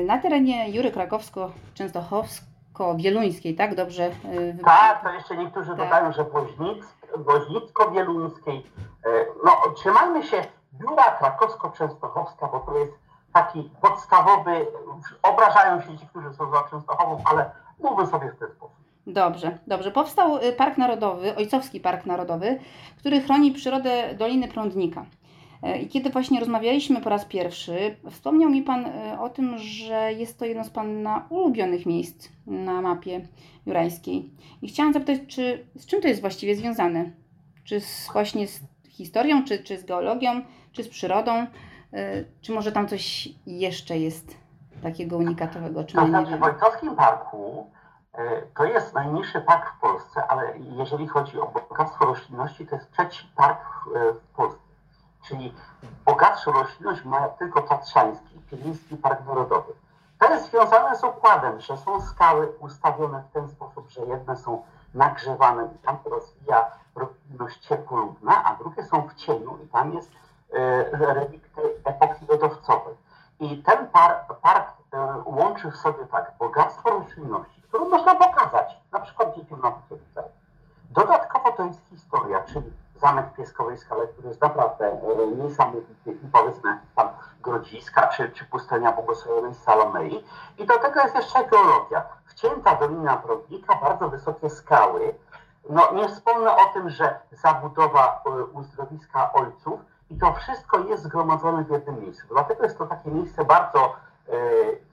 y, 0.00 0.04
Na 0.06 0.18
terenie 0.18 0.70
Jury 0.72 0.90
Krakowsko-Częstochowsko-Wieluńskiej, 0.92 3.56
tak? 3.56 3.74
Dobrze? 3.74 4.06
y, 4.24 4.52
wy- 4.52 4.62
Tak, 4.64 5.02
to 5.02 5.12
jeszcze 5.14 5.36
niektórzy 5.36 5.68
Tak. 5.68 5.76
dodają, 5.76 6.12
że 6.12 6.24
Woźnic, 6.24 6.84
Woźnicko-Wieluńskiej. 7.16 8.62
No, 9.44 9.52
trzymajmy 9.76 10.22
się 10.22 10.44
biura 10.74 11.16
krakowsko-częstochowska, 11.18 12.48
bo 12.52 12.60
to 12.60 12.78
jest 12.78 12.92
taki 13.32 13.70
podstawowy, 13.80 14.66
obrażają 15.22 15.80
się 15.82 15.98
ci, 15.98 16.06
którzy 16.06 16.34
są 16.34 16.50
za 16.50 16.62
Częstochową, 16.70 17.22
ale 17.24 17.50
mówmy 17.80 18.06
sobie 18.06 18.32
w 18.32 18.38
ten 18.38 18.48
sposób. 18.50 18.81
Dobrze, 19.06 19.58
dobrze. 19.66 19.90
Powstał 19.90 20.36
y, 20.36 20.52
Park 20.52 20.78
Narodowy, 20.78 21.36
Ojcowski 21.36 21.80
Park 21.80 22.06
Narodowy, 22.06 22.58
który 22.98 23.20
chroni 23.20 23.52
przyrodę 23.52 24.14
Doliny 24.18 24.48
Prądnika. 24.48 25.06
E, 25.62 25.78
I 25.78 25.88
kiedy 25.88 26.10
właśnie 26.10 26.40
rozmawialiśmy 26.40 27.00
po 27.00 27.10
raz 27.10 27.24
pierwszy, 27.24 27.96
wspomniał 28.10 28.50
mi 28.50 28.62
Pan 28.62 28.86
y, 28.86 29.18
o 29.20 29.28
tym, 29.28 29.58
że 29.58 30.12
jest 30.12 30.38
to 30.38 30.44
jedno 30.44 30.64
z 30.64 30.70
Pana 30.70 31.26
ulubionych 31.30 31.86
miejsc 31.86 32.28
na 32.46 32.82
mapie 32.82 33.20
jurajskiej. 33.66 34.30
I 34.62 34.68
chciałam 34.68 34.92
zapytać, 34.92 35.18
czy 35.28 35.66
z 35.74 35.86
czym 35.86 36.00
to 36.02 36.08
jest 36.08 36.20
właściwie 36.20 36.56
związane? 36.56 37.10
Czy 37.64 37.80
z, 37.80 38.08
właśnie 38.12 38.48
z 38.48 38.60
historią, 38.88 39.44
czy, 39.44 39.58
czy 39.64 39.78
z 39.78 39.84
geologią, 39.84 40.40
czy 40.72 40.82
z 40.84 40.88
przyrodą? 40.88 41.42
Y, 41.42 41.46
Czy 42.40 42.52
może 42.52 42.72
tam 42.72 42.88
coś 42.88 43.28
jeszcze 43.46 43.98
jest 43.98 44.36
takiego 44.82 45.16
unikatowego, 45.16 45.84
czym 45.84 45.94
To 46.00 46.02
nie 46.02 46.08
znaczy 46.10 46.26
w 46.26 46.30
wiem? 46.30 46.40
Wojtowskim 46.40 46.96
Parku 46.96 47.66
e, 47.74 47.81
to 48.54 48.64
jest 48.64 48.94
najniższy 48.94 49.40
park 49.40 49.72
w 49.76 49.80
Polsce, 49.80 50.26
ale 50.26 50.58
jeżeli 50.58 51.08
chodzi 51.08 51.40
o 51.40 51.46
bogactwo 51.46 52.04
roślinności, 52.04 52.66
to 52.66 52.76
jest 52.76 52.92
trzeci 52.92 53.32
park 53.36 53.60
w, 53.86 53.96
e, 53.96 54.14
Polsce. 54.36 54.58
Czyli 55.24 55.54
bogatszą 56.04 56.52
roślinność 56.52 57.04
ma 57.04 57.28
tylko 57.28 57.62
Tatrzański, 57.62 58.40
Pieliński 58.50 58.96
Park 58.96 59.26
Narodowy. 59.26 59.72
To 60.18 60.30
jest 60.30 60.50
związane 60.50 60.96
z 60.96 61.04
układem, 61.04 61.60
że 61.60 61.76
są 61.76 62.00
skały 62.00 62.46
ustawione 62.60 63.22
w 63.30 63.32
ten 63.32 63.48
sposób, 63.48 63.88
że 63.88 64.00
jedne 64.00 64.36
są 64.36 64.62
nagrzewane 64.94 65.68
i 65.74 65.78
tam 65.78 65.96
rozwija 66.04 66.70
roślinność 66.94 67.58
ciepłolubna, 67.58 68.44
a 68.44 68.54
drugie 68.54 68.84
są 68.84 69.08
w 69.08 69.14
cieniu 69.14 69.58
i 69.64 69.68
tam 69.68 69.94
jest 69.94 70.10
e, 70.52 71.14
relikty 71.14 71.60
epoki 71.84 72.26
lodowcowej. 72.28 72.94
I 73.40 73.62
ten 73.62 73.88
par, 73.88 74.26
park 74.42 74.68
e, 74.68 74.81
łączy 75.24 75.70
w 75.70 75.76
sobie 75.76 76.06
tak 76.06 76.32
bogactwo 76.38 76.90
roślinności, 76.90 77.62
którą 77.62 77.88
można 77.88 78.14
pokazać, 78.14 78.80
na 78.92 79.00
przykład 79.00 79.36
dzieciom 79.36 79.60
na 79.60 79.70
wycieczce. 79.70 80.24
Dodatkowo 80.90 81.52
to 81.52 81.64
jest 81.64 81.80
historia, 81.90 82.42
czyli 82.42 82.72
zamek 83.02 83.32
Pieskowej 83.36 83.78
Skale, 83.78 84.06
który 84.06 84.28
jest 84.28 84.40
naprawdę 84.40 84.86
e, 84.86 85.26
niesamowity 85.26 86.12
i 86.12 86.28
powiedzmy 86.32 86.78
tam 86.96 87.08
grodziska, 87.42 88.08
czy, 88.08 88.30
czy 88.30 88.44
pustynia 88.44 88.92
błogosławionej 88.92 89.54
Salomei. 89.54 90.24
I 90.58 90.66
do 90.66 90.78
tego 90.78 91.00
jest 91.00 91.14
jeszcze 91.14 91.44
geologia. 91.44 92.04
Wcięta 92.24 92.74
Dolina 92.74 93.16
Brodnika, 93.16 93.74
bardzo 93.82 94.08
wysokie 94.08 94.50
skały. 94.50 95.14
No 95.70 95.92
nie 95.92 96.08
wspomnę 96.08 96.56
o 96.56 96.64
tym, 96.72 96.90
że 96.90 97.18
zabudowa 97.30 98.22
e, 98.26 98.30
uzdrowiska 98.44 99.32
ojców 99.32 99.80
i 100.10 100.18
to 100.18 100.32
wszystko 100.32 100.78
jest 100.78 101.02
zgromadzone 101.02 101.64
w 101.64 101.70
jednym 101.70 102.00
miejscu. 102.00 102.26
Dlatego 102.30 102.62
jest 102.62 102.78
to 102.78 102.86
takie 102.86 103.10
miejsce 103.10 103.44
bardzo 103.44 103.80
e, 103.84 103.92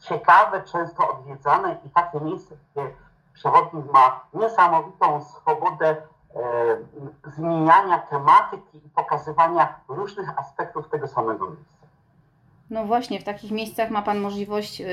ciekawe, 0.02 0.62
często 0.72 1.12
odwiedzane 1.14 1.78
i 1.86 1.90
takie 1.90 2.20
miejsce, 2.20 2.56
gdzie 2.72 2.88
przewodnik 3.34 3.86
ma 3.94 4.26
niesamowitą 4.34 5.24
swobodę 5.24 5.90
e, 5.90 7.32
zmieniania 7.36 8.00
tematyki 8.00 8.78
i 8.78 8.90
pokazywania 8.96 9.80
różnych 9.88 10.40
aspektów 10.40 10.90
tego 10.90 11.08
samego 11.08 11.46
miejsca. 11.46 11.80
No 12.70 12.86
właśnie, 12.86 13.20
w 13.20 13.24
takich 13.24 13.52
miejscach 13.52 13.90
ma 13.90 14.02
Pan 14.02 14.20
możliwość 14.20 14.80
yy, 14.80 14.88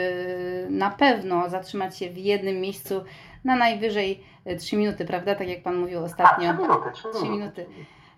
na 0.70 0.90
pewno 0.90 1.48
zatrzymać 1.48 1.98
się 1.98 2.10
w 2.10 2.18
jednym 2.18 2.60
miejscu 2.60 3.04
na 3.44 3.56
najwyżej 3.56 4.24
3 4.58 4.76
minuty, 4.76 5.04
prawda? 5.04 5.34
Tak 5.34 5.48
jak 5.48 5.62
Pan 5.62 5.76
mówił 5.76 5.98
A, 5.98 6.02
ostatnio. 6.02 6.52
trzy 6.52 6.62
minuty, 6.62 6.90
trzy 6.92 7.08
Trzy 7.14 7.22
minuty. 7.28 7.66
minuty. 7.66 7.66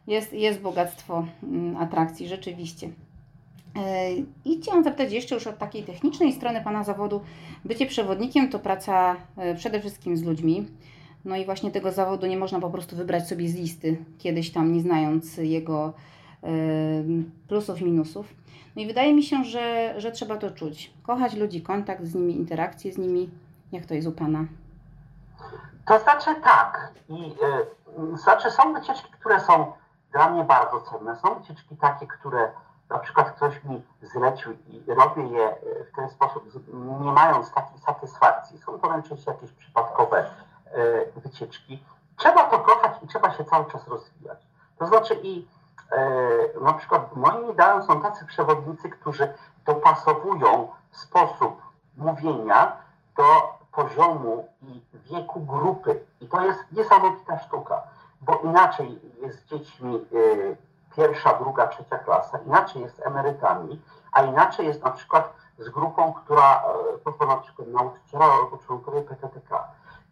Jest, 0.07 0.33
jest 0.33 0.61
bogactwo 0.61 1.25
mm, 1.43 1.77
atrakcji, 1.77 2.29
rzeczywiście. 2.29 2.89
I 4.45 4.61
chciałam 4.61 4.85
zapytać 4.85 5.13
jeszcze 5.13 5.35
już 5.35 5.47
od 5.47 5.59
takiej 5.59 5.83
technicznej 5.83 6.33
strony 6.33 6.61
Pana 6.61 6.85
zawodu. 6.85 7.21
Bycie 7.65 7.87
przewodnikiem 7.87 8.51
to 8.51 8.59
praca 8.59 9.17
yy, 9.37 9.55
przede 9.55 9.81
wszystkim 9.81 10.17
z 10.17 10.23
ludźmi. 10.23 10.69
No 11.25 11.37
i 11.37 11.45
właśnie 11.45 11.71
tego 11.71 11.93
zawodu 11.93 12.27
nie 12.27 12.37
można 12.37 12.61
po 12.61 12.71
prostu 12.71 12.97
wybrać 12.97 13.29
sobie 13.29 13.49
z 13.49 13.55
listy, 13.55 13.97
kiedyś 14.19 14.51
tam 14.51 14.73
nie 14.73 14.81
znając 14.81 15.37
jego 15.37 15.93
yy, 16.43 16.49
plusów, 17.49 17.81
minusów. 17.81 18.35
No 18.77 18.83
i 18.83 18.87
wydaje 18.87 19.15
mi 19.15 19.23
się, 19.23 19.45
że, 19.45 19.95
że 19.97 20.13
trzeba 20.13 20.37
to 20.37 20.51
czuć. 20.51 20.93
Kochać 21.03 21.35
ludzi, 21.35 21.63
kontakt 21.63 22.05
z 22.05 22.15
nimi, 22.15 22.37
interakcje 22.37 22.93
z 22.93 22.99
nimi. 22.99 23.31
Jak 23.73 23.87
to 23.87 23.95
jest 23.95 24.09
u 24.09 24.13
Pana? 24.13 24.45
To 25.87 25.99
znaczy 25.99 26.41
tak. 26.45 26.93
I 27.09 27.15
y, 27.15 28.17
znaczy 28.17 28.51
są 28.51 28.75
wycieczki, 28.75 29.13
które 29.21 29.41
są 29.41 29.73
dla 30.13 30.31
mnie 30.31 30.45
bardzo 30.45 30.81
cenne. 30.81 31.17
Są 31.17 31.35
wycieczki 31.35 31.77
takie, 31.77 32.07
które 32.07 32.51
na 32.91 32.99
przykład 32.99 33.31
ktoś 33.31 33.65
mi 33.65 33.83
zlecił 34.03 34.53
i 34.53 34.83
robię 34.87 35.23
je 35.23 35.51
y, 35.51 35.85
w 35.93 35.97
ten 35.97 36.11
sposób, 36.11 36.45
nie 37.01 37.13
mając 37.13 37.53
takiej 37.53 37.79
satysfakcji. 37.79 38.59
Są 38.59 38.79
to 38.79 38.89
najczęściej 38.89 39.35
jakieś 39.35 39.53
przypadkowe 39.53 40.31
y, 41.17 41.21
wycieczki. 41.21 41.83
Trzeba 42.17 42.45
to 42.45 42.59
kochać 42.59 42.93
i 43.03 43.07
trzeba 43.07 43.31
się 43.31 43.45
cały 43.45 43.67
czas 43.67 43.89
rozwijać. 43.89 44.39
To 44.79 44.87
znaczy 44.87 45.15
i 45.23 45.49
y, 46.57 46.61
na 46.61 46.73
przykład 46.73 47.17
moim 47.17 47.53
ideałem 47.53 47.83
są 47.83 48.01
tacy 48.01 48.27
przewodnicy, 48.27 48.91
którzy 48.91 49.35
dopasowują 49.67 50.69
sposób 50.91 51.63
mówienia 51.97 52.77
do 53.17 53.25
poziomu 53.73 54.49
i 54.63 54.83
wieku 54.95 55.41
grupy. 55.41 56.01
I 56.21 56.27
to 56.27 56.45
jest 56.45 56.61
niesamowita 56.73 57.39
sztuka, 57.39 57.83
bo 58.21 58.41
inaczej 58.45 59.01
jest 59.23 59.39
z 59.39 59.45
dziećmi 59.45 60.07
pierwsza, 60.99 61.35
druga, 61.35 61.67
trzecia 61.67 61.99
klasa, 61.99 62.39
inaczej 62.47 62.83
jest 62.83 62.97
z 62.97 63.07
emerytami, 63.07 63.81
a 64.13 64.23
inaczej 64.23 64.67
jest 64.67 64.85
na 64.85 64.91
przykład 64.91 65.33
z 65.59 65.69
grupą, 65.69 66.13
która 66.13 66.63
y, 66.95 66.99
poszła 66.99 67.27
na 67.27 67.37
przykład 67.37 67.69
nauczyciela 67.69 68.25
albo 68.25 68.59
członkowie 68.67 69.03
PTTK. 69.03 69.65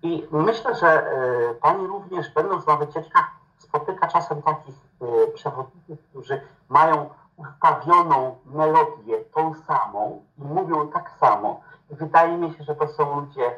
I 0.03 0.29
myślę, 0.31 0.75
że 0.75 1.13
y, 1.51 1.55
Pani 1.55 1.87
również 1.87 2.31
będąc 2.31 2.67
na 2.67 2.77
wycieczkach 2.77 3.31
spotyka 3.59 4.09
czasem 4.09 4.43
takich 4.43 4.75
y, 5.03 5.33
przewodników, 5.33 5.99
którzy 6.11 6.41
mają 6.69 7.11
ustawioną 7.37 8.37
melodię 8.47 9.21
tą 9.35 9.55
samą 9.55 10.23
i 10.39 10.45
mówią 10.45 10.89
tak 10.89 11.11
samo. 11.21 11.61
I 11.91 11.95
wydaje 11.95 12.37
mi 12.37 12.55
się, 12.55 12.65
że 12.65 12.75
to 12.75 12.89
są 12.89 13.21
ludzie 13.21 13.51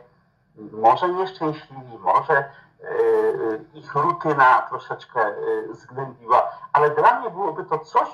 może 0.73 1.09
nieszczęśliwi, 1.09 1.99
może 1.99 2.51
ich 3.75 3.95
rutyna 3.95 4.63
troszeczkę 4.69 5.21
yy, 5.31 5.75
zgnębiła, 5.75 6.51
ale 6.73 6.91
dla 6.91 7.21
mnie 7.21 7.31
byłoby 7.31 7.65
to 7.65 7.79
coś, 7.79 8.09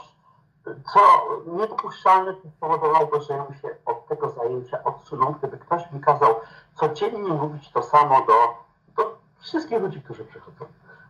co 0.92 1.00
niedopuszczalne 1.46 2.34
spowodowałoby, 2.56 3.20
że 3.20 3.34
ja 3.34 3.46
się 3.62 3.76
od 3.86 4.06
tego 4.06 4.30
zajęcia 4.30 4.84
odsunął, 4.84 5.32
gdyby 5.32 5.58
ktoś 5.58 5.92
mi 5.92 6.00
kazał 6.00 6.34
codziennie 6.74 7.32
mówić 7.32 7.72
to 7.72 7.82
samo 7.82 8.26
do, 8.26 8.54
do 8.96 9.16
wszystkich 9.38 9.80
ludzi, 9.80 10.02
którzy 10.02 10.24
przychodzą. 10.24 10.64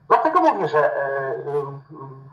Dlatego 0.08 0.40
mówię, 0.40 0.68
że 0.68 0.96
e, 0.96 1.34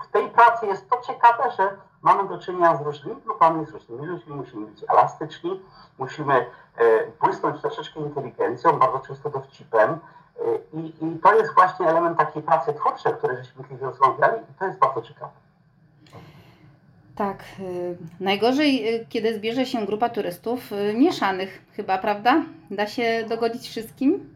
w 0.03 0.11
tej 0.11 0.29
pracy 0.29 0.65
jest 0.65 0.89
to 0.89 1.01
ciekawe, 1.01 1.51
że 1.57 1.77
mamy 2.01 2.29
do 2.29 2.37
czynienia 2.37 2.75
z 2.75 2.81
różnymi 2.81 3.21
grupami, 3.21 3.65
z 3.65 3.69
różnymi 3.69 4.05
ludźmi, 4.05 4.35
musimy 4.35 4.65
być 4.65 4.85
elastyczni, 4.89 5.63
musimy 5.97 6.33
e, 6.33 7.07
błysnąć 7.21 7.61
troszeczkę 7.61 7.99
inteligencją, 7.99 8.79
bardzo 8.79 8.99
często 8.99 9.29
dowcipem 9.29 9.99
i, 10.73 10.93
i 11.05 11.19
to 11.23 11.33
jest 11.35 11.53
właśnie 11.53 11.87
element 11.87 12.17
takiej 12.17 12.43
pracy 12.43 12.73
twórczej, 12.73 13.13
o 13.13 13.15
której 13.15 13.37
żeśmy 13.37 13.63
kiedyś 13.63 13.81
rozmawiali 13.81 14.41
i 14.51 14.59
to 14.59 14.65
jest 14.65 14.79
bardzo 14.79 15.01
ciekawe. 15.01 15.31
Tak, 17.15 17.43
y, 17.59 17.97
najgorzej, 18.19 18.95
y, 18.95 19.05
kiedy 19.09 19.35
zbierze 19.35 19.65
się 19.65 19.85
grupa 19.85 20.09
turystów 20.09 20.71
y, 20.71 20.93
mieszanych, 20.93 21.61
chyba, 21.75 21.97
prawda? 21.97 22.41
Da 22.71 22.87
się 22.87 23.25
dogodzić 23.29 23.69
wszystkim? 23.69 24.35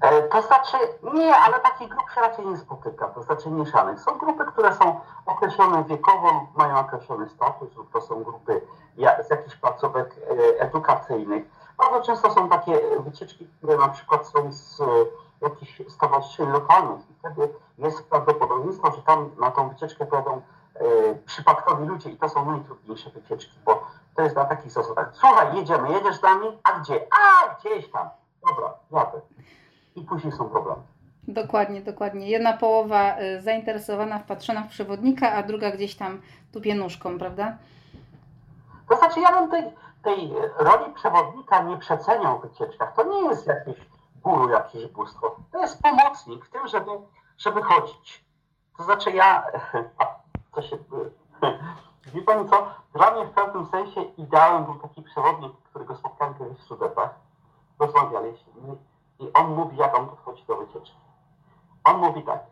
E, 0.00 0.22
To 0.22 0.42
znaczy, 0.42 0.76
nie, 1.14 1.36
ale 1.36 1.60
takich 1.60 1.88
grup 1.88 2.10
się 2.14 2.20
raczej 2.20 2.46
nie 2.46 2.56
spotyka, 2.56 3.08
to 3.08 3.22
znaczy 3.22 3.50
mieszanych. 3.50 4.00
Są 4.00 4.18
grupy, 4.18 4.44
które 4.44 4.74
są 4.74 5.00
określone 5.26 5.84
wiekowo, 5.84 6.46
mają 6.56 6.78
określony 6.78 7.28
status, 7.28 7.76
lub 7.76 7.92
to 7.92 8.00
są 8.00 8.22
grupy 8.22 8.60
z 8.96 9.30
jakichś 9.30 9.56
placówek 9.56 10.14
e, 10.56 10.60
edukacyjnych. 10.60 11.44
Bardzo 11.82 12.06
często 12.06 12.30
są 12.30 12.48
takie 12.48 12.80
wycieczki, 13.04 13.46
które 13.58 13.76
na 13.76 13.88
przykład 13.88 14.26
są 14.26 14.52
z 14.52 14.80
e, 14.80 14.84
jakichś 15.40 15.82
stowarzyszeń 15.88 16.48
lokalnych 16.48 17.10
i 17.10 17.14
wtedy 17.14 17.48
jest 17.78 18.08
prawdopodobieństwo, 18.10 18.92
że 18.96 19.02
tam 19.02 19.30
na 19.40 19.50
tą 19.50 19.68
wycieczkę 19.68 20.06
pojadą 20.06 20.42
e, 20.74 21.14
przypadkowi 21.26 21.86
ludzie 21.86 22.10
i 22.10 22.16
to 22.16 22.28
są 22.28 22.50
najtrudniejsze 22.50 23.10
wycieczki, 23.10 23.58
bo 23.64 23.86
to 24.16 24.22
jest 24.22 24.36
na 24.36 24.44
takich 24.44 24.72
zasadach. 24.72 25.10
Słuchaj, 25.12 25.56
jedziemy, 25.56 25.92
jedziesz 25.92 26.16
z 26.16 26.22
nami? 26.22 26.58
A 26.62 26.80
gdzie? 26.80 27.06
A, 27.10 27.54
gdzieś 27.54 27.90
tam. 27.90 28.08
Dobra, 28.48 28.74
jadę. 28.92 29.20
I 29.96 30.02
później 30.02 30.32
są 30.32 30.48
problemy. 30.48 30.82
Dokładnie, 31.28 31.82
dokładnie. 31.82 32.30
Jedna 32.30 32.56
połowa 32.56 33.20
y, 33.20 33.40
zainteresowana, 33.40 34.18
wpatrzona 34.18 34.62
w 34.62 34.68
przewodnika, 34.68 35.32
a 35.32 35.42
druga 35.42 35.70
gdzieś 35.70 35.94
tam 35.94 36.20
tupie 36.52 36.74
nóżką, 36.74 37.18
prawda? 37.18 37.56
To 38.88 38.96
znaczy, 38.96 39.20
ja 39.20 39.40
bym 39.40 39.50
tej, 39.50 39.64
tej 40.02 40.34
roli 40.58 40.92
przewodnika 40.94 41.62
nie 41.62 41.76
przeceniał 41.76 42.38
w 42.38 42.42
wycieczkach. 42.42 42.94
To 42.94 43.04
nie 43.04 43.20
jest 43.20 43.46
jakieś 43.46 43.76
guru, 44.22 44.48
jakieś 44.48 44.86
bóstwo. 44.86 45.36
To 45.52 45.58
jest 45.58 45.82
pomocnik 45.82 46.44
w 46.44 46.50
tym, 46.50 46.68
żeby, 46.68 46.90
żeby 47.38 47.62
chodzić. 47.62 48.24
To 48.76 48.82
znaczy, 48.82 49.10
ja. 49.10 49.46
A, 49.98 50.06
co 50.54 50.62
się. 50.62 50.78
Wie 52.14 52.22
pani 52.22 52.48
co? 52.48 52.66
Dla 52.94 53.10
mnie 53.10 53.26
w 53.26 53.30
pewnym 53.30 53.66
sensie 53.66 54.02
ideałem 54.02 54.64
był 54.64 54.74
taki 54.74 55.02
przewodnik, 55.02 55.52
którego 55.62 55.96
spotkałem 55.96 56.34
kiedyś 56.34 56.58
w 56.58 56.62
Sudetach. 56.62 57.14
Rozmawialiśmy 57.78 58.52
i 59.18 59.32
on 59.32 59.54
mówi, 59.54 59.76
jak 59.76 59.98
on 59.98 60.08
podchodzi 60.08 60.44
do 60.44 60.56
wycieczki. 60.56 60.96
On 61.84 61.96
mówi 61.96 62.22
tak. 62.22 62.51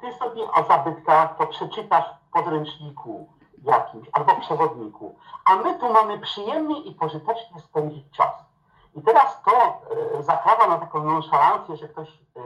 Ty 0.00 0.12
sobie 0.12 0.52
o 0.52 0.64
zabytkach 0.64 1.36
to 1.36 1.46
przeczytasz 1.46 2.04
w 2.04 2.32
podręczniku 2.32 3.28
jakimś 3.64 4.08
albo 4.12 4.36
przewodniku, 4.40 5.14
a 5.44 5.56
my 5.56 5.78
tu 5.78 5.92
mamy 5.92 6.18
przyjemnie 6.18 6.80
i 6.80 6.94
pożytecznie 6.94 7.60
spędzić 7.60 8.10
czas. 8.10 8.44
I 8.94 9.02
teraz 9.02 9.42
to 9.42 9.52
e, 10.18 10.22
zakrawa 10.22 10.66
na 10.66 10.78
taką 10.78 11.04
nonszalancję, 11.04 11.76
że 11.76 11.88
ktoś 11.88 12.08
e, 12.08 12.40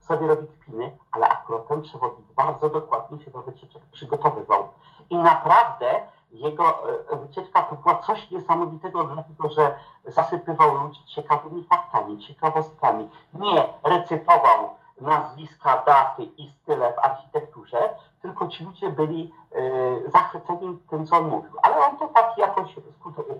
sobie 0.00 0.26
robi 0.26 0.46
kpiny, 0.46 0.98
ale 1.12 1.28
akurat 1.28 1.68
ten 1.68 1.82
przewodnik 1.82 2.26
bardzo 2.32 2.70
dokładnie 2.70 3.24
się 3.24 3.30
do 3.30 3.42
wycieczek 3.42 3.82
przygotowywał. 3.92 4.68
I 5.10 5.16
naprawdę 5.16 6.00
jego 6.30 6.64
e, 7.10 7.16
wycieczka 7.16 7.62
to 7.62 7.76
była 7.76 7.98
coś 7.98 8.30
niesamowitego, 8.30 9.04
dlatego 9.04 9.48
że 9.48 9.74
zasypywał 10.04 10.74
ludzi 10.74 11.04
ciekawymi 11.04 11.64
faktami, 11.64 12.18
ciekawostkami. 12.18 13.10
Nie 13.34 13.68
recytował 13.82 14.79
nazwiska, 15.00 15.82
daty 15.86 16.22
i 16.38 16.50
style 16.62 16.92
w 16.92 16.98
architekturze, 16.98 17.78
tylko 18.22 18.48
ci 18.48 18.64
ludzie 18.64 18.90
byli 18.90 19.32
e, 19.52 20.10
zachwyceni 20.10 20.78
tym, 20.90 21.06
co 21.06 21.16
on 21.16 21.28
mówił. 21.28 21.50
Ale 21.62 21.76
on 21.76 21.98
to 21.98 22.08
tak 22.08 22.38
jakoś 22.38 22.70
skutecznie. 23.00 23.34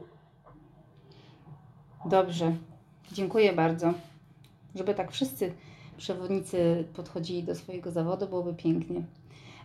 Dobrze. 2.05 2.53
Dziękuję 3.13 3.53
bardzo. 3.53 3.93
Żeby 4.75 4.95
tak 4.95 5.11
wszyscy 5.11 5.55
przewodnicy 5.97 6.85
podchodzili 6.97 7.45
do 7.45 7.55
swojego 7.55 7.91
zawodu, 7.91 8.27
byłoby 8.27 8.55
pięknie. 8.55 9.03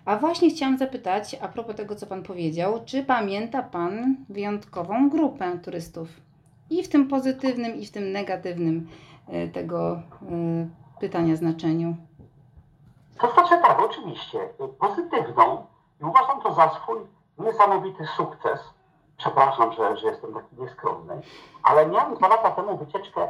A 0.05 0.17
właśnie 0.17 0.49
chciałam 0.49 0.77
zapytać, 0.77 1.35
a 1.41 1.47
propos 1.47 1.75
tego, 1.75 1.95
co 1.95 2.07
Pan 2.07 2.23
powiedział, 2.23 2.81
czy 2.85 3.03
pamięta 3.03 3.63
Pan 3.63 4.15
wyjątkową 4.29 5.09
grupę 5.09 5.59
turystów? 5.63 6.09
I 6.69 6.83
w 6.83 6.89
tym 6.89 7.07
pozytywnym, 7.07 7.75
i 7.75 7.85
w 7.85 7.91
tym 7.91 8.11
negatywnym 8.11 8.87
e, 9.27 9.47
tego 9.47 10.01
e, 10.31 10.67
pytania 11.05 11.35
znaczeniu. 11.35 11.95
To 13.19 13.31
znaczy 13.31 13.57
tak, 13.61 13.79
oczywiście, 13.79 14.49
pozytywną 14.79 15.65
i 16.01 16.03
uważam 16.03 16.41
to 16.41 16.53
za 16.53 16.69
swój 16.69 16.99
niesamowity 17.37 18.05
sukces. 18.17 18.59
Przepraszam, 19.17 19.73
że, 19.73 19.97
że 19.97 20.07
jestem 20.07 20.33
taki 20.33 20.55
nieskromny, 20.57 21.21
ale 21.63 21.87
miałem 21.87 22.15
dwa 22.15 22.27
lata 22.27 22.51
temu 22.51 22.77
wycieczkę 22.77 23.27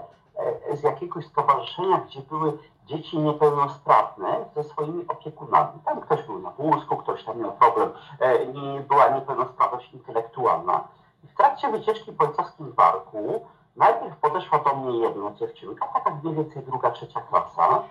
e, 0.71 0.77
z 0.77 0.83
jakiegoś 0.83 1.25
stowarzyszenia, 1.25 1.97
gdzie 1.97 2.21
były 2.21 2.57
dzieci 2.85 3.19
niepełnosprawne 3.19 4.45
ze 4.55 4.63
swoimi 4.63 5.07
opiekunami. 5.07 5.79
Tam 5.85 6.01
ktoś 6.01 6.23
był 6.23 6.39
na 6.39 6.51
wózku, 6.51 6.97
ktoś 6.97 7.23
tam 7.23 7.39
miał 7.39 7.51
problem, 7.51 7.89
e, 8.19 8.81
była 8.81 9.09
niepełnosprawność 9.09 9.93
intelektualna. 9.93 10.87
I 11.23 11.27
w 11.27 11.35
trakcie 11.35 11.71
wycieczki 11.71 12.11
po 12.11 12.23
ojcowskim 12.23 12.73
parku 12.73 13.45
najpierw 13.75 14.17
podeszła 14.17 14.59
do 14.59 14.75
mnie 14.75 14.97
jedna 14.99 15.31
dziewczynka, 15.31 15.87
taka 15.87 16.09
mniej 16.09 16.35
więcej 16.35 16.63
druga, 16.63 16.91
trzecia 16.91 17.21
klasa. 17.21 17.83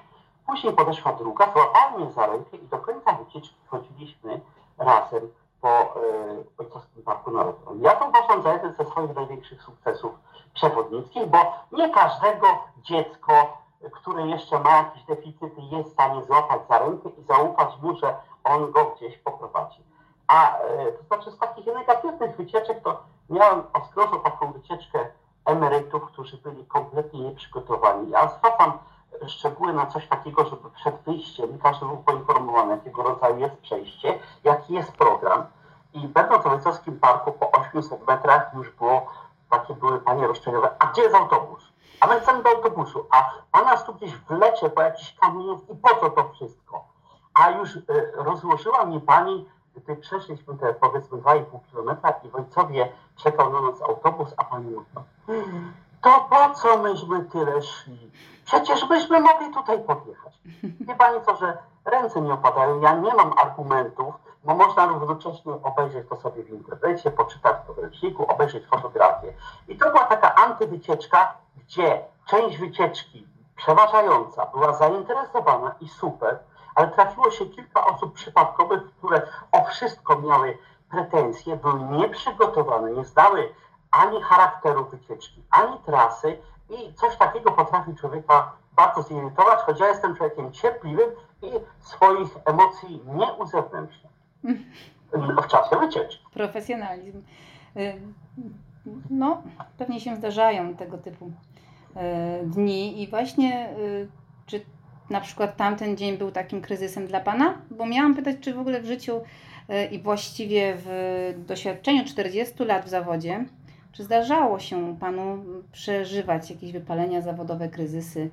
Później 0.46 0.72
podeszła 0.72 1.12
druga, 1.12 1.52
złapała 1.52 1.90
mnie 1.90 2.12
za 2.12 2.26
rękę 2.26 2.56
i 2.56 2.68
do 2.68 2.78
końca 2.78 3.12
wycieczki 3.12 3.56
chodziliśmy 3.66 4.40
razem 4.78 5.28
po 5.60 5.68
e, 5.68 5.84
Ojcowskim 6.58 7.02
Parku 7.02 7.30
Narodowym. 7.30 7.82
Ja 7.82 7.94
to 7.94 8.08
uważam 8.08 8.42
za 8.42 8.52
jeden 8.52 8.74
ze 8.74 8.84
swoich 8.84 9.14
największych 9.14 9.62
sukcesów 9.62 10.12
przewodnickich, 10.54 11.26
bo 11.26 11.38
nie 11.72 11.90
każdego 11.90 12.46
dziecko, 12.82 13.32
które 13.92 14.26
jeszcze 14.26 14.60
ma 14.60 14.76
jakieś 14.76 15.02
deficyty, 15.02 15.60
jest 15.70 15.88
w 15.88 15.92
stanie 15.92 16.24
złapać 16.24 16.60
za 16.68 16.78
rękę 16.78 17.08
i 17.08 17.22
zaufać 17.22 17.68
mu, 17.82 17.96
że 17.96 18.16
on 18.44 18.72
go 18.72 18.84
gdzieś 18.84 19.18
poprowadzi. 19.18 19.82
A 20.26 20.58
e, 20.58 20.92
to 20.92 21.02
znaczy 21.02 21.30
z 21.30 21.38
takich 21.38 21.66
negatywnych 21.66 22.36
wycieczek 22.36 22.82
to 22.82 23.02
miałem 23.30 23.62
o 23.72 23.84
zgrozo 23.90 24.16
taką 24.16 24.52
wycieczkę 24.52 25.06
emerytów, 25.46 26.04
którzy 26.04 26.36
byli 26.36 26.66
kompletnie 26.66 27.20
nieprzygotowani. 27.20 28.10
Ja 28.10 28.28
zwracam 28.28 28.78
szczegóły 29.26 29.72
na 29.72 29.86
coś 29.86 30.08
takiego, 30.08 30.44
żeby 30.44 30.70
przed 30.70 30.96
wyjściem 31.06 31.58
każdy 31.62 31.86
był 31.86 31.96
poinformowany, 31.96 32.72
jakiego 32.72 33.02
rodzaju 33.02 33.38
jest 33.38 33.56
przejście, 33.56 34.18
jaki 34.44 34.74
jest 34.74 34.92
program. 34.92 35.46
I 35.92 36.08
będąc 36.08 36.42
w 36.42 36.46
Ojcowskim 36.46 37.00
Parku 37.00 37.32
po 37.32 37.50
800 37.50 38.06
metrach 38.06 38.54
już 38.54 38.70
było, 38.70 39.06
takie 39.50 39.74
były 39.74 40.00
panie 40.00 40.26
roszczeniowe, 40.26 40.70
a 40.78 40.86
gdzie 40.86 41.02
jest 41.02 41.14
autobus? 41.14 41.72
A 42.00 42.06
my 42.06 42.20
chcemy 42.20 42.42
do 42.42 42.50
autobusu, 42.50 43.06
a 43.10 43.30
pan 43.52 43.64
nas 43.64 43.84
tu 43.84 43.94
gdzieś 43.94 44.16
wlecie 44.16 44.70
po 44.70 44.82
jakichś 44.82 45.14
kamieniach 45.14 45.58
i 45.72 45.76
po 45.76 45.88
co 46.00 46.10
to 46.10 46.28
wszystko? 46.28 46.84
A 47.34 47.50
już 47.50 47.76
y, 47.76 47.82
rozłożyła 48.14 48.84
mi 48.84 49.00
pani, 49.00 49.48
gdy 49.76 49.96
przeszliśmy 49.96 50.58
te 50.58 50.74
powiedzmy 50.74 51.18
2,5 51.18 51.44
kilometra 51.70 52.10
i 52.10 52.28
w 52.28 52.34
Ojcowie 52.34 52.92
czekał 53.16 53.52
na 53.52 53.60
nas 53.60 53.82
autobus, 53.82 54.34
a 54.36 54.44
pani 54.44 54.70
mówi, 54.70 54.86
to 56.02 56.28
po 56.30 56.54
co 56.54 56.78
myśmy 56.78 57.24
tyle 57.24 57.62
szli? 57.62 58.10
Przecież 58.44 58.88
byśmy 58.88 59.20
mogli 59.20 59.54
tutaj 59.54 59.82
podjechać. 59.82 60.38
Wie 60.80 60.94
pani 60.94 61.20
co, 61.26 61.36
że 61.36 61.58
ręce 61.84 62.20
mi 62.20 62.32
opadają, 62.32 62.80
ja 62.80 62.94
nie 62.94 63.14
mam 63.14 63.32
argumentów, 63.38 64.14
bo 64.44 64.54
można 64.54 64.86
równocześnie 64.86 65.52
obejrzeć 65.62 66.08
to 66.08 66.16
sobie 66.16 66.42
w 66.42 66.50
internecie, 66.50 67.10
poczytać 67.10 67.56
w 67.56 67.66
podręczniku, 67.66 68.32
obejrzeć 68.32 68.66
fotografię. 68.66 69.32
I 69.68 69.76
to 69.78 69.90
była 69.90 70.04
taka 70.04 70.34
antywycieczka, 70.34 71.34
gdzie 71.56 72.04
część 72.26 72.58
wycieczki 72.58 73.26
przeważająca 73.56 74.46
była 74.46 74.72
zainteresowana 74.72 75.74
i 75.80 75.88
super, 75.88 76.38
ale 76.74 76.88
trafiło 76.88 77.30
się 77.30 77.46
kilka 77.46 77.86
osób 77.86 78.14
przypadkowych, 78.14 78.82
które 78.98 79.22
o 79.52 79.64
wszystko 79.64 80.20
miały 80.20 80.58
pretensje, 80.90 81.56
były 81.56 81.80
nieprzygotowane, 81.80 82.90
nie 82.92 83.04
znały 83.04 83.48
ani 83.90 84.22
charakteru 84.22 84.84
wycieczki, 84.84 85.42
ani 85.50 85.78
trasy 85.78 86.38
i 86.70 86.94
coś 86.94 87.16
takiego 87.16 87.52
potrafi 87.52 87.94
człowieka 87.94 88.52
bardzo 88.76 89.02
zirytować, 89.02 89.60
choć 89.60 89.80
ja 89.80 89.88
jestem 89.88 90.16
człowiekiem 90.16 90.52
cierpliwym 90.52 91.10
i 91.42 91.50
swoich 91.80 92.28
emocji 92.44 93.00
nie 93.06 93.32
uzewnętrzniam 93.32 94.12
w 95.42 95.46
czasie 95.46 95.76
wycieczki. 95.80 96.24
Profesjonalizm. 96.34 97.22
Y, 97.76 98.00
No, 99.10 99.42
pewnie 99.78 100.00
się 100.00 100.16
zdarzają 100.16 100.74
tego 100.76 100.98
typu 100.98 101.26
y, 101.26 102.46
dni 102.46 103.02
i 103.02 103.08
właśnie 103.10 103.70
y, 103.78 104.08
czy 104.46 104.64
na 105.10 105.20
przykład 105.20 105.56
tamten 105.56 105.96
dzień 105.96 106.18
był 106.18 106.30
takim 106.30 106.60
kryzysem 106.60 107.06
dla 107.06 107.20
Pana? 107.20 107.54
Bo 107.70 107.86
miałam 107.86 108.14
pytać, 108.14 108.36
czy 108.40 108.54
w 108.54 108.58
ogóle 108.58 108.80
w 108.80 108.86
życiu 108.86 109.20
y, 109.70 109.84
i 109.84 109.98
właściwie 110.02 110.74
w 110.76 111.34
doświadczeniu 111.46 112.04
40 112.04 112.64
lat 112.64 112.84
w 112.84 112.88
zawodzie, 112.88 113.44
Czy 113.92 114.04
zdarzało 114.04 114.58
się 114.58 114.96
Panu 115.00 115.44
przeżywać 115.72 116.50
jakieś 116.50 116.72
wypalenia 116.72 117.20
zawodowe, 117.20 117.68
kryzysy? 117.68 118.30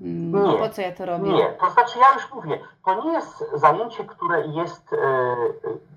Mm, 0.00 0.32
Nie. 0.52 0.58
Po 0.58 0.68
co 0.68 0.82
ja 0.82 0.92
to 0.92 1.06
robię? 1.06 1.30
Nie, 1.32 1.46
to 1.60 1.70
znaczy 1.70 1.98
ja 1.98 2.06
już 2.14 2.34
mówię, 2.34 2.58
to 2.84 3.04
nie 3.04 3.12
jest 3.12 3.44
zajęcie, 3.54 4.04
które 4.04 4.46
jest 4.46 4.92
e, 4.92 4.96
e, 4.96 5.95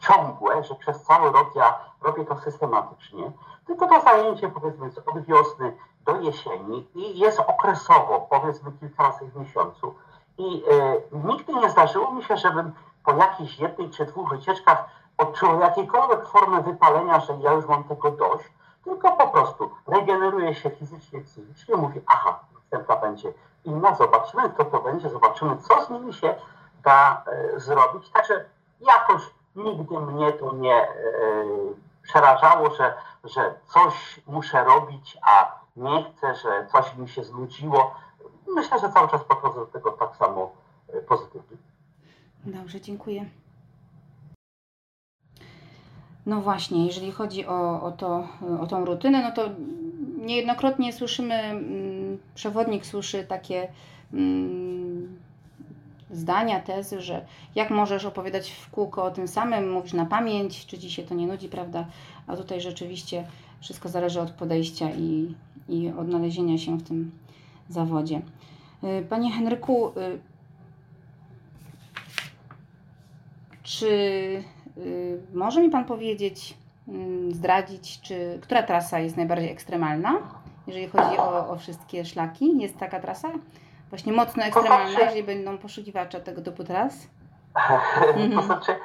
ciągłe, 0.00 0.64
że 0.64 0.74
przez 0.74 1.02
cały 1.02 1.32
rok 1.32 1.54
ja 1.54 1.78
robię 2.02 2.24
to 2.24 2.36
systematycznie, 2.38 3.32
tylko 3.66 3.86
to 3.86 4.00
zajęcie 4.00 4.48
powiedzmy 4.48 4.90
z- 4.90 4.98
od 4.98 5.20
wiosny 5.24 5.76
do 6.04 6.20
jesieni 6.20 6.88
i 6.94 7.18
jest 7.18 7.40
okresowo, 7.40 8.26
powiedzmy 8.30 8.72
kilka 8.72 9.02
razy 9.02 9.24
w 9.24 9.36
miesiącu. 9.36 9.94
I 10.38 10.64
e, 10.70 11.16
nigdy 11.28 11.52
nie 11.54 11.70
zdarzyło 11.70 12.12
mi 12.12 12.24
się, 12.24 12.36
żebym 12.36 12.72
po 13.04 13.12
jakichś 13.12 13.58
jednej 13.58 13.90
czy 13.90 14.04
dwóch 14.06 14.28
wycieczkach 14.30 14.84
odczuł 15.18 15.60
jakiekolwiek 15.60 16.26
formę 16.28 16.62
wypalenia, 16.62 17.20
że 17.20 17.36
ja 17.40 17.52
już 17.52 17.66
mam 17.66 17.84
tego 17.84 18.10
dość, 18.10 18.44
tylko 18.84 19.12
po 19.12 19.28
prostu 19.28 19.70
regeneruje 19.86 20.54
się 20.54 20.70
fizycznie, 20.70 21.20
psychicznie, 21.20 21.76
mówi, 21.76 22.00
aha, 22.06 22.38
następna 22.54 22.96
będzie 22.96 23.32
inna, 23.64 23.94
zobaczymy, 23.94 24.50
kto 24.50 24.64
to 24.64 24.80
będzie, 24.80 25.10
zobaczymy, 25.10 25.56
co 25.56 25.84
z 25.84 25.90
nimi 25.90 26.14
się 26.14 26.34
da 26.82 27.22
e, 27.26 27.60
zrobić. 27.60 28.10
Także 28.10 28.44
jakoś 28.80 29.22
nigdy 29.58 30.00
mnie 30.00 30.32
to 30.32 30.54
nie 30.54 30.82
e, 30.82 30.88
przerażało, 32.02 32.74
że, 32.74 32.94
że 33.24 33.54
coś 33.66 34.20
muszę 34.26 34.64
robić, 34.64 35.18
a 35.22 35.60
nie 35.76 36.04
chcę, 36.04 36.34
że 36.34 36.66
coś 36.72 36.96
mi 36.96 37.08
się 37.08 37.24
znudziło. 37.24 37.94
Myślę, 38.54 38.78
że 38.78 38.92
cały 38.92 39.08
czas 39.08 39.24
podchodzę 39.24 39.60
do 39.60 39.66
tego 39.66 39.90
tak 39.90 40.16
samo 40.16 40.52
e, 40.88 41.00
pozytywnie. 41.00 41.56
Dobrze, 42.44 42.80
dziękuję. 42.80 43.24
No 46.26 46.40
właśnie, 46.40 46.86
jeżeli 46.86 47.12
chodzi 47.12 47.46
o, 47.46 47.82
o, 47.82 47.90
to, 47.90 48.28
o 48.60 48.66
tą 48.66 48.84
rutynę, 48.84 49.22
no 49.22 49.32
to 49.32 49.50
niejednokrotnie 50.16 50.92
słyszymy, 50.92 51.34
mm, 51.34 52.18
przewodnik 52.34 52.86
słyszy 52.86 53.24
takie 53.24 53.68
mm, 54.12 54.87
zdania, 56.10 56.60
tezy, 56.60 57.00
że 57.00 57.26
jak 57.54 57.70
możesz 57.70 58.04
opowiadać 58.04 58.50
w 58.50 58.70
kółko 58.70 59.04
o 59.04 59.10
tym 59.10 59.28
samym, 59.28 59.72
mówisz 59.72 59.92
na 59.92 60.06
pamięć, 60.06 60.66
czy 60.66 60.78
ci 60.78 60.90
się 60.90 61.02
to 61.02 61.14
nie 61.14 61.26
nudzi, 61.26 61.48
prawda? 61.48 61.86
A 62.26 62.36
tutaj 62.36 62.60
rzeczywiście 62.60 63.24
wszystko 63.60 63.88
zależy 63.88 64.20
od 64.20 64.30
podejścia 64.30 64.90
i, 64.90 65.34
i 65.68 65.88
odnalezienia 65.88 66.58
się 66.58 66.78
w 66.78 66.88
tym 66.88 67.10
zawodzie. 67.68 68.22
Y, 68.84 69.06
Panie 69.08 69.32
Henryku, 69.32 69.88
y, 69.88 70.18
Czy 73.68 73.86
y, 74.78 75.20
może 75.34 75.62
mi 75.62 75.70
Pan 75.70 75.84
powiedzieć, 75.84 76.54
mm, 76.88 77.34
zdradzić, 77.34 78.00
czy 78.00 78.38
która 78.42 78.62
trasa 78.62 79.00
jest 79.00 79.16
najbardziej 79.16 79.50
ekstremalna, 79.50 80.12
jeżeli 80.66 80.88
chodzi 80.88 81.18
o, 81.18 81.48
o 81.48 81.58
wszystkie 81.58 82.04
szlaki? 82.04 82.58
Jest 82.58 82.78
taka 82.78 83.00
trasa? 83.00 83.28
Właśnie 83.90 84.12
mocno 84.12 84.44
ekstremalna, 84.44 85.00
jeżeli 85.00 85.22
będą 85.22 85.58
poszukiwacze 85.58 86.20
tego 86.20 86.42
typu 86.42 86.64
tras? 86.64 86.94
To 88.34 88.42
znaczy, 88.42 88.76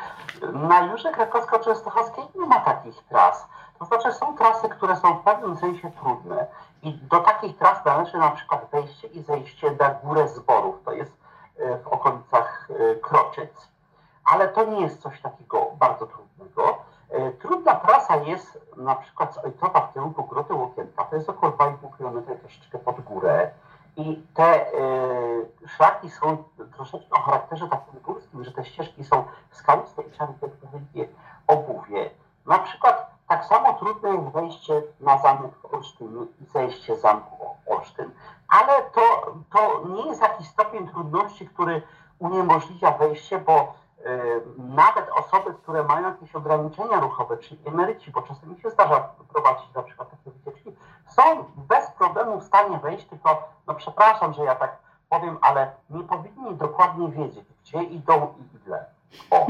na 0.54 0.86
Jurze 0.86 1.12
Krakowsko-Częstochowskiej 1.12 2.24
nie 2.36 2.46
ma 2.46 2.60
takich 2.60 3.04
tras. 3.10 3.48
To 3.80 3.86
znaczy, 3.86 4.14
są 4.14 4.38
trasy, 4.38 4.70
które 4.70 4.96
są 4.96 5.18
w 5.18 5.24
pewnym 5.24 5.58
sensie 5.58 5.92
trudne. 5.92 6.48
I 6.84 6.94
do 6.94 7.20
takich 7.20 7.58
tras 7.58 7.86
należy 7.86 8.18
na 8.18 8.32
przykład 8.32 8.66
wejście 8.72 9.08
i 9.08 9.22
zejście 9.22 9.72
na 9.80 9.90
górę 9.90 10.28
zborów. 10.28 10.76
To 10.86 10.92
jest 10.94 11.18
e, 11.60 11.78
w 11.78 11.88
okolicach 11.88 12.70
e, 12.92 12.96
Kroczyc. 12.96 13.68
Ale 14.26 14.48
to 14.48 14.66
nie 14.66 14.82
jest 14.82 15.02
coś 15.02 15.22
takiego 15.22 15.72
bardzo 15.80 16.08
trudnego. 16.08 16.78
E, 17.10 17.32
Trudna 17.32 17.76
trasa 17.76 18.16
jest 18.16 18.60
na 18.78 18.96
przykład 18.96 19.34
z 19.34 19.38
Ojtowa 19.38 19.82
w 19.82 19.94
kierunku 19.94 20.24
Groty 20.24 20.54
Łokienka. 20.54 21.04
To 21.04 21.16
jest 21.16 21.30
około 21.30 21.52
2,5 21.52 21.98
km 21.98 22.40
troszeczkę 22.40 22.80
pod 22.80 23.02
górę. 23.02 23.52
I 23.98 24.24
te 24.34 24.44
e, 24.44 24.70
szlaki 25.68 26.10
są 26.10 26.44
troszeczkę 26.76 27.16
o 27.16 27.22
charakterze 27.22 27.68
takim 27.68 28.00
górskim, 28.00 28.44
że 28.44 28.52
te 28.52 28.66
ścieżki 28.66 29.04
są 29.04 29.24
skaliste 29.52 30.02
i 30.02 30.12
trzeba 30.12 30.34
takie 30.34 30.68
wielkie 30.74 31.14
obuwie. 31.48 32.10
Na 32.46 32.60
przykład 32.60 33.12
tak 33.28 33.46
samo 33.46 33.74
trudne 33.74 34.10
jest 34.10 34.30
wejście 34.30 34.82
na 35.00 35.18
zamek 35.18 35.52
w 35.56 35.74
Olsztynie 35.74 36.26
i 36.42 36.46
zejście 36.46 36.98
zamku 36.98 37.46
Olsztyn, 37.68 38.12
ale 38.48 38.84
to, 38.84 39.02
to 39.52 39.84
nie 39.90 40.06
jest 40.08 40.22
jakiś 40.22 40.48
stopień 40.48 40.88
trudności, 40.88 41.48
który 41.48 41.82
uniemożliwia 42.20 42.92
wejście, 42.92 43.40
bo 43.40 43.54
e, 43.54 43.72
nawet 44.58 45.10
osoby, 45.10 45.54
które 45.54 45.84
mają 45.84 46.08
jakieś 46.08 46.36
ograniczenia 46.36 47.00
ruchowe, 47.00 47.38
czyli 47.38 47.62
emeryci, 47.66 48.12
bo 48.12 48.22
czasem 48.22 48.50
mi 48.50 48.62
się 48.62 48.70
zdarza 48.70 49.10
prowadzić 49.34 49.74
na 49.76 49.84
przykład 49.84 50.10
takie 50.10 50.32
są 51.14 51.44
bez 51.58 51.92
problemu 51.92 52.40
w 52.40 52.44
stanie 52.44 52.78
wejść, 52.78 53.06
tylko 53.06 53.50
no 53.68 53.74
przepraszam, 53.76 54.34
że 54.34 54.44
ja 54.44 54.56
tak 54.56 54.78
powiem, 55.10 55.38
ale 55.42 55.72
nie 55.90 56.04
powinni 56.04 56.56
dokładnie 56.56 57.08
wiedzieć, 57.10 57.46
gdzie 57.64 57.84
idą 57.84 58.34
i 58.40 58.68
ile. 58.68 58.86
O. 59.32 59.48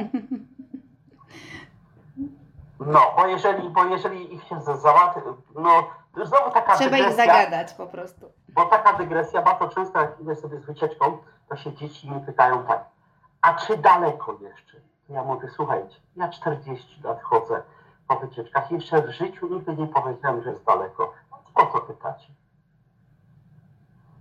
No, 2.80 3.00
bo 3.18 3.28
jeżeli, 3.28 3.70
bo 3.70 3.86
jeżeli 3.86 4.34
ich 4.36 4.44
się 4.44 4.62
za- 4.62 4.78
załatwi, 4.78 5.20
no 5.56 5.70
znowu 6.24 6.52
taka 6.52 6.76
Trzeba 6.76 6.98
ich 6.98 7.04
dygresja, 7.06 7.26
zagadać 7.34 7.74
po 7.74 7.88
prostu. 7.88 8.32
bo 8.50 8.66
taka 8.66 8.94
dygresja, 8.94 9.42
bardzo 9.42 9.70
często 9.70 10.00
jak 10.02 10.20
idę 10.20 10.36
sobie 10.36 10.60
z 10.60 10.66
wycieczką, 10.66 11.18
to 11.50 11.56
się 11.56 11.74
dzieci 11.74 12.12
mnie 12.12 12.20
pytają 12.20 12.64
tak, 12.64 12.86
a 13.42 13.54
czy 13.54 13.78
daleko 13.78 14.38
jeszcze? 14.42 14.78
Ja 15.10 15.24
mówię, 15.24 15.48
słuchajcie, 15.56 15.96
ja 16.16 16.30
40 16.30 17.02
lat 17.04 17.22
chodzę 17.24 17.62
po 18.08 18.16
wycieczkach, 18.16 18.72
jeszcze 18.72 19.02
w 19.02 19.10
życiu 19.10 19.48
nigdy 19.48 19.76
nie 19.76 19.88
powiedziałem, 19.88 20.44
że 20.44 20.50
jest 20.50 20.64
daleko. 20.64 21.14
Po 21.56 21.66
co 21.68 21.82
pytacie? 21.82 22.28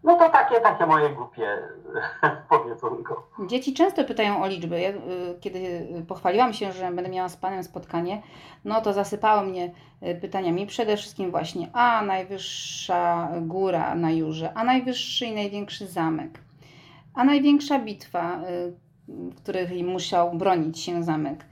No 0.04 0.16
to 0.16 0.30
takie, 0.30 0.60
takie 0.60 0.86
moje 0.86 1.10
głupie 1.10 1.58
powiedzonko. 2.50 3.28
Dzieci 3.46 3.74
często 3.74 4.04
pytają 4.04 4.42
o 4.42 4.48
liczby. 4.48 4.80
Ja, 4.80 4.88
y, 4.90 4.94
kiedy 5.40 5.86
pochwaliłam 6.08 6.52
się, 6.52 6.72
że 6.72 6.90
będę 6.90 7.10
miała 7.10 7.28
z 7.28 7.36
Panem 7.36 7.64
spotkanie, 7.64 8.22
no 8.64 8.80
to 8.80 8.92
zasypały 8.92 9.48
mnie 9.48 9.72
y, 10.02 10.20
pytaniami. 10.20 10.66
Przede 10.66 10.96
wszystkim 10.96 11.30
właśnie, 11.30 11.68
a 11.72 12.02
najwyższa 12.02 13.28
góra 13.40 13.94
na 13.94 14.10
Jurze, 14.10 14.52
a 14.54 14.64
najwyższy 14.64 15.26
i 15.26 15.34
największy 15.34 15.86
zamek, 15.86 16.38
a 17.14 17.24
największa 17.24 17.78
bitwa, 17.78 18.40
y, 18.40 18.72
w 19.08 19.36
której 19.36 19.84
musiał 19.84 20.34
bronić 20.34 20.80
się 20.80 21.02
zamek 21.02 21.44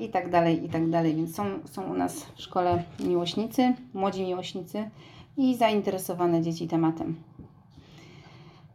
i 0.00 0.08
tak 0.08 0.30
dalej, 0.30 0.64
i 0.64 0.68
tak 0.68 0.90
dalej. 0.90 1.14
Więc 1.14 1.34
są, 1.34 1.44
są 1.64 1.90
u 1.90 1.94
nas 1.94 2.24
w 2.24 2.42
szkole 2.42 2.82
miłośnicy, 3.00 3.74
młodzi 3.94 4.22
miłośnicy 4.22 4.90
i 5.36 5.56
zainteresowane 5.56 6.42
dzieci 6.42 6.68
tematem. 6.68 7.16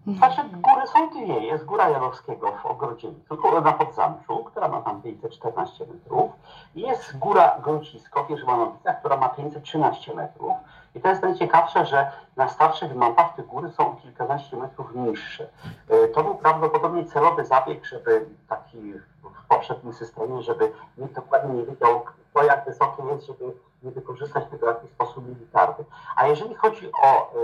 Znaczy 0.08 0.42
góry 0.44 0.88
są 0.88 1.10
dwie. 1.10 1.40
Jest 1.40 1.66
Góra 1.66 1.90
Janowskiego 1.90 2.52
w 2.52 2.66
Ogrodzieńcu, 2.66 3.62
na 3.64 3.74
Podzamczu, 3.74 4.44
która 4.44 4.68
ma 4.68 4.82
tam 4.82 5.02
514 5.02 5.86
metrów. 5.86 6.32
I 6.76 6.82
jest 6.82 7.18
Góra 7.18 7.60
Gącisko 7.64 8.24
w 8.24 8.30
Jerzmanowicach, 8.30 9.00
która 9.00 9.18
ma 9.18 9.30
513 9.30 10.14
metrów. 10.16 10.54
I 10.96 11.02
to 11.02 11.10
jest 11.10 11.22
najciekawsze, 11.22 11.86
że 11.86 12.12
na 12.36 12.48
starszych 12.48 12.96
mapach 12.96 13.36
te 13.36 13.44
góry 13.44 13.70
są 13.72 13.92
o 13.92 13.96
kilkanaście 13.96 14.58
metrów 14.58 14.96
niższe. 14.96 15.50
E, 15.90 16.08
To 16.08 16.24
był 16.24 16.36
prawdopodobnie 16.36 17.06
celowy 17.06 17.46
zabieg, 17.46 17.86
żeby 17.86 18.26
taki 18.50 18.94
w 19.24 19.48
poprzednim 19.50 19.94
systemie, 19.94 20.42
żeby 20.42 20.72
nikt 20.98 21.16
dokładnie 21.16 21.54
nie 21.54 21.66
wiedział, 21.66 22.06
to 22.34 22.44
jak 22.44 22.66
wysokie 22.66 23.04
jest, 23.04 23.26
żeby 23.28 23.54
nie 23.84 23.92
wykorzystać 23.92 24.46
tego 24.52 24.66
w 24.66 24.70
jakiś 24.76 24.92
sposób 24.92 25.28
militarny. 25.28 25.86
A 26.16 26.28
jeżeli 26.28 26.56
chodzi 26.56 26.92
o 27.04 27.32
e, 27.32 27.36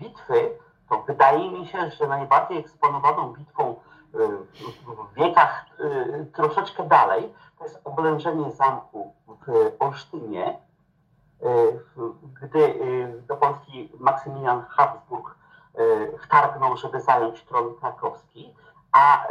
bitwy, 0.00 0.50
to 0.88 1.02
wydaje 1.02 1.50
mi 1.50 1.66
się, 1.66 1.90
że 1.90 2.06
najbardziej 2.06 2.58
eksponowaną 2.58 3.32
bitwą 3.32 3.74
y, 4.14 4.18
w- 4.28 5.14
wiekach 5.14 5.66
y, 5.80 6.26
troszeczkę 6.34 6.82
dalej 6.84 7.34
to 7.58 7.64
jest 7.64 7.80
oblężenie 7.84 8.50
zamku 8.50 9.14
w 9.26 9.72
Olsztynie, 9.78 10.58
y, 11.42 11.80
gdy 12.42 12.74
do 13.28 13.36
Polski 13.36 13.92
Maksymilian 13.98 14.62
Habsburg 14.68 15.36
wtargnął, 16.22 16.76
żeby 16.76 17.00
zająć 17.00 17.42
tron 17.44 17.74
krakowski. 17.74 18.54
A 18.92 19.26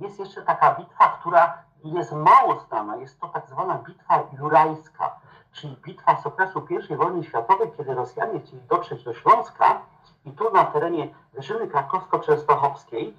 jest 0.00 0.18
jeszcze 0.18 0.42
taka 0.42 0.74
bitwa, 0.74 1.08
która 1.08 1.58
jest 1.84 2.12
mało 2.12 2.60
znana. 2.60 2.96
Jest 2.96 3.20
to 3.20 3.28
tak 3.28 3.48
zwana 3.48 3.74
bitwa 3.74 4.22
jurajska, 4.38 5.16
czyli 5.52 5.76
bitwa 5.76 6.16
z 6.16 6.26
okresu 6.26 6.66
I 6.90 6.96
wojny 6.96 7.24
światowej, 7.24 7.72
kiedy 7.76 7.94
Rosjanie 7.94 8.40
chcieli 8.40 8.62
dotrzeć 8.62 9.04
do 9.04 9.14
Śląska 9.14 9.80
i 10.24 10.30
tu 10.30 10.50
na 10.52 10.64
terenie 10.64 11.08
Wyżyny 11.32 11.66
Krakowsko-Częstochowskiej 11.66 13.12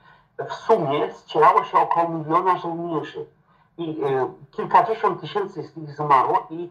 w 0.50 0.54
sumie 0.54 1.13
ścierało 1.13 1.63
się 1.63 1.78
około 1.78 2.10
miliona 2.10 2.58
żołnierzy 2.58 3.26
i 3.78 3.89
y, 4.04 4.28
kilkadziesiąt 4.52 5.21
tysięcy 5.21 5.63
z 5.63 5.76
nich 5.78 5.91
zmarło 5.95 6.48
i 6.50 6.69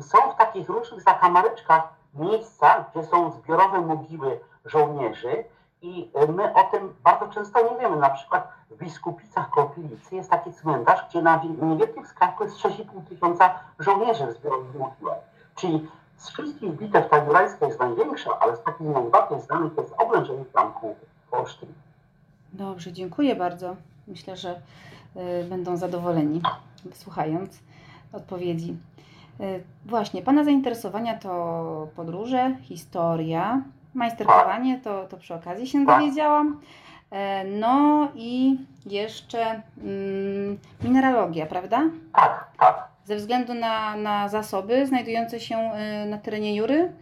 są 0.00 0.18
w 0.32 0.36
takich 0.36 0.68
różnych 0.68 1.02
zakamareczkach 1.02 1.88
miejsca, 2.14 2.84
gdzie 2.90 3.04
są 3.04 3.30
zbiorowe 3.30 3.80
mogiły 3.80 4.40
żołnierzy 4.64 5.44
i 5.82 6.10
y, 6.28 6.32
my 6.32 6.54
o 6.54 6.64
tym 6.64 6.94
bardzo 7.04 7.28
często 7.28 7.70
nie 7.70 7.78
wiemy. 7.80 7.96
Na 7.96 8.10
przykład 8.10 8.48
w 8.70 8.76
Biskupicach 8.76 9.50
koło 9.50 9.66
Pilicy 9.66 10.16
jest 10.16 10.30
taki 10.30 10.52
cmentarz, 10.52 11.08
gdzie 11.08 11.22
na 11.22 11.38
wi- 11.38 11.62
niewielkim 11.62 12.06
skrawku 12.06 12.44
jest 12.44 12.56
6,5 12.56 12.84
tysiąca 13.08 13.50
żołnierzy 13.78 14.26
w 14.26 14.32
zbiorowych 14.32 14.74
mogiłach. 14.74 15.18
Czyli 15.54 15.88
Z 16.18 16.28
wszystkich 16.30 16.70
bitew 16.72 17.10
ta 17.10 17.24
jurajska 17.24 17.66
jest 17.66 17.80
największa, 17.80 18.30
ale 18.40 18.56
z 18.56 18.62
takich 18.62 18.86
najbardziej 18.86 19.40
znanych 19.40 19.72
jest 19.78 19.94
oblężenie 19.98 20.44
zamku 20.54 20.96
w 21.30 21.34
Olsztynie. 21.34 21.72
Dobrze, 22.52 22.92
dziękuję 22.92 23.36
bardzo. 23.36 23.76
Myślę, 24.08 24.36
że 24.36 24.60
y, 25.16 25.44
będą 25.48 25.76
zadowoleni, 25.76 26.40
słuchając 26.94 27.58
odpowiedzi. 28.12 28.76
Y, 29.40 29.62
właśnie, 29.86 30.22
Pana 30.22 30.44
zainteresowania 30.44 31.18
to 31.18 31.88
podróże, 31.96 32.56
historia, 32.62 33.62
majsterkowanie, 33.94 34.80
to, 34.80 35.04
to 35.06 35.16
przy 35.16 35.34
okazji 35.34 35.66
się 35.66 35.86
Tak. 35.86 36.00
dowiedziałam. 36.00 36.60
E, 37.10 37.44
No 37.44 38.08
i 38.14 38.58
jeszcze 38.86 39.62
mm, 39.84 40.58
mineralogia, 40.82 41.46
prawda? 41.46 41.82
Tak, 42.14 42.48
tak. 42.58 42.87
Ze 43.08 43.16
względu 43.16 43.54
na, 43.54 43.96
na 43.96 44.28
zasoby 44.28 44.86
znajdujące 44.86 45.40
się 45.40 45.56
y, 46.04 46.06
na 46.06 46.18
terenie 46.18 46.56
Jury? 46.56 46.92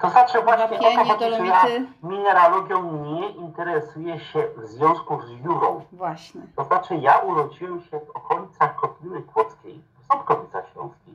To 0.00 0.10
znaczy 0.10 0.42
właśnie 0.42 0.78
Wapienie, 0.78 1.16
dolomity. 1.18 1.86
mineralogią 2.02 2.92
nie 3.04 3.28
interesuję 3.30 4.20
się 4.20 4.42
w 4.56 4.66
związku 4.66 5.22
z 5.22 5.30
jurą. 5.44 5.84
Właśnie. 5.92 6.40
To 6.56 6.64
znaczy 6.64 6.94
ja 6.96 7.18
urodziłem 7.18 7.80
się 7.82 8.00
w 8.00 8.10
okolicach 8.16 8.76
Kotliny 8.76 9.22
Kłodzkiej, 9.22 9.80
w 9.98 10.06
Ząbkowicach 10.12 10.64
Śląskich. 10.72 11.14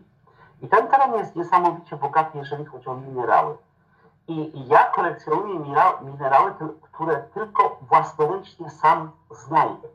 I 0.61 0.67
ten 0.67 0.87
teren 0.87 1.13
jest 1.13 1.35
niesamowicie 1.35 1.95
bogaty, 1.95 2.37
jeżeli 2.37 2.65
chodzi 2.65 2.87
o 2.89 2.95
minerały. 2.95 3.57
I 4.27 4.51
ja 4.67 4.83
kolekcjonuję 4.83 5.59
minera- 5.59 6.03
minerały, 6.05 6.53
które 6.81 7.15
tylko 7.33 7.79
własnoręcznie 7.89 8.69
sam 8.69 9.11
znajdę. 9.31 9.87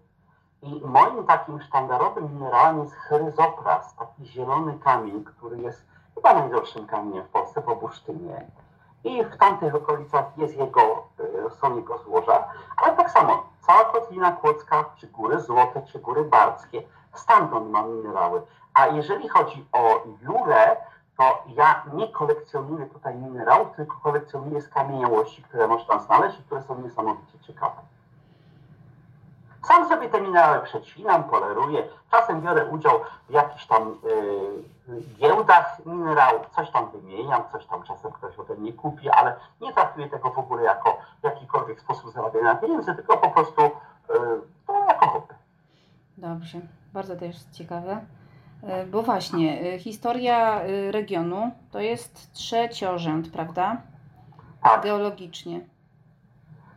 I 0.66 0.80
moim 0.84 1.26
takim 1.26 1.60
sztandarowym 1.60 2.34
minerałem 2.34 2.80
jest 2.80 2.94
chryzopras, 2.94 3.94
taki 3.94 4.26
zielony 4.26 4.78
kamień, 4.78 5.24
który 5.24 5.58
jest 5.58 5.86
chyba 6.14 6.34
najdroższym 6.34 6.86
kamieniem 6.86 7.24
w 7.24 7.28
Polsce 7.28 7.62
po 7.62 7.76
bursztynie. 7.76 8.46
I 9.04 9.24
w 9.24 9.36
tamtych 9.36 9.74
okolicach 9.74 10.24
jest 10.38 10.56
jego, 10.56 11.06
e, 11.46 11.50
są 11.50 11.76
jego 11.76 11.98
złoża, 11.98 12.48
ale 12.76 12.96
tak 12.96 13.10
samo 13.10 13.42
cała 13.66 13.84
Kotlina 13.84 14.32
Kłodzka, 14.32 14.84
czy 14.96 15.06
góry 15.06 15.40
złote, 15.40 15.82
czy 15.82 15.98
góry 15.98 16.24
barskie, 16.24 16.82
stamtąd 17.14 17.70
mam 17.70 17.96
minerały. 17.96 18.42
A 18.74 18.86
jeżeli 18.86 19.28
chodzi 19.28 19.66
o 19.72 20.02
jurę, 20.22 20.76
to 21.18 21.42
ja 21.48 21.84
nie 21.92 22.08
kolekcjonuję 22.08 22.86
tutaj 22.86 23.14
minerałów, 23.14 23.76
tylko 23.76 23.96
kolekcjonuję 24.02 24.62
skamieniałości, 24.62 25.42
które 25.42 25.68
można 25.68 25.98
znaleźć 25.98 26.40
i 26.40 26.42
które 26.42 26.62
są 26.62 26.82
niesamowicie 26.82 27.38
ciekawe. 27.38 27.95
Sam 29.66 29.88
sobie 29.88 30.08
te 30.08 30.20
minerały 30.20 30.62
przecinam, 30.66 31.24
poleruję. 31.24 31.82
Czasem 32.10 32.40
biorę 32.40 32.66
udział 32.66 33.00
w 33.28 33.32
jakichś 33.32 33.66
tam 33.66 33.98
y, 34.88 35.02
giełdach 35.18 35.86
minerałów, 35.86 36.50
coś 36.56 36.70
tam 36.70 36.90
wymieniam, 36.90 37.42
coś 37.52 37.66
tam 37.66 37.82
czasem 37.82 38.12
ktoś 38.12 38.38
ode 38.38 38.54
mnie 38.54 38.72
kupi, 38.72 39.10
ale 39.10 39.36
nie 39.60 39.72
traktuję 39.72 40.10
tego 40.10 40.30
w 40.30 40.38
ogóle 40.38 40.62
jako 40.62 40.98
jakikolwiek 41.22 41.80
sposób 41.80 42.12
zarabiania 42.12 42.54
pieniędzy, 42.54 42.94
tylko 42.94 43.16
po 43.16 43.30
prostu 43.30 43.62
y, 43.64 43.70
to 44.66 44.84
jako 44.88 45.06
hobby. 45.06 45.34
Dobrze, 46.18 46.58
bardzo 46.92 47.16
też 47.16 47.36
ciekawe. 47.52 48.00
E, 48.62 48.86
Bo 48.86 49.02
właśnie, 49.02 49.60
e, 49.60 49.78
historia 49.78 50.60
regionu 50.90 51.50
to 51.70 51.80
jest 51.80 52.32
trzeciorzęd, 52.32 53.32
prawda? 53.32 53.76
Tak. 54.62 54.82
Geologicznie. 54.82 55.60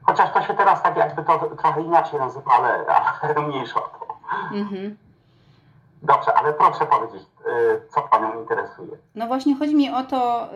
Chociaż 0.09 0.33
to 0.33 0.41
się 0.41 0.53
teraz 0.53 0.83
tak 0.83 0.97
jakby 0.97 1.23
to 1.23 1.39
trochę 1.39 1.81
inaczej 1.81 2.19
nazywa, 2.19 2.51
ale, 2.51 2.85
ale 3.21 3.47
mniejsza 3.47 3.79
to. 3.79 4.17
Mhm. 4.51 4.97
Dobrze, 6.03 6.33
ale 6.33 6.53
proszę 6.53 6.85
powiedzieć, 6.85 7.21
y, 7.47 7.81
co 7.89 8.01
Panią 8.01 8.39
interesuje. 8.39 8.97
No 9.15 9.27
właśnie, 9.27 9.55
chodzi 9.55 9.75
mi 9.75 9.89
o 9.89 10.03
to, 10.03 10.43
e, 10.43 10.49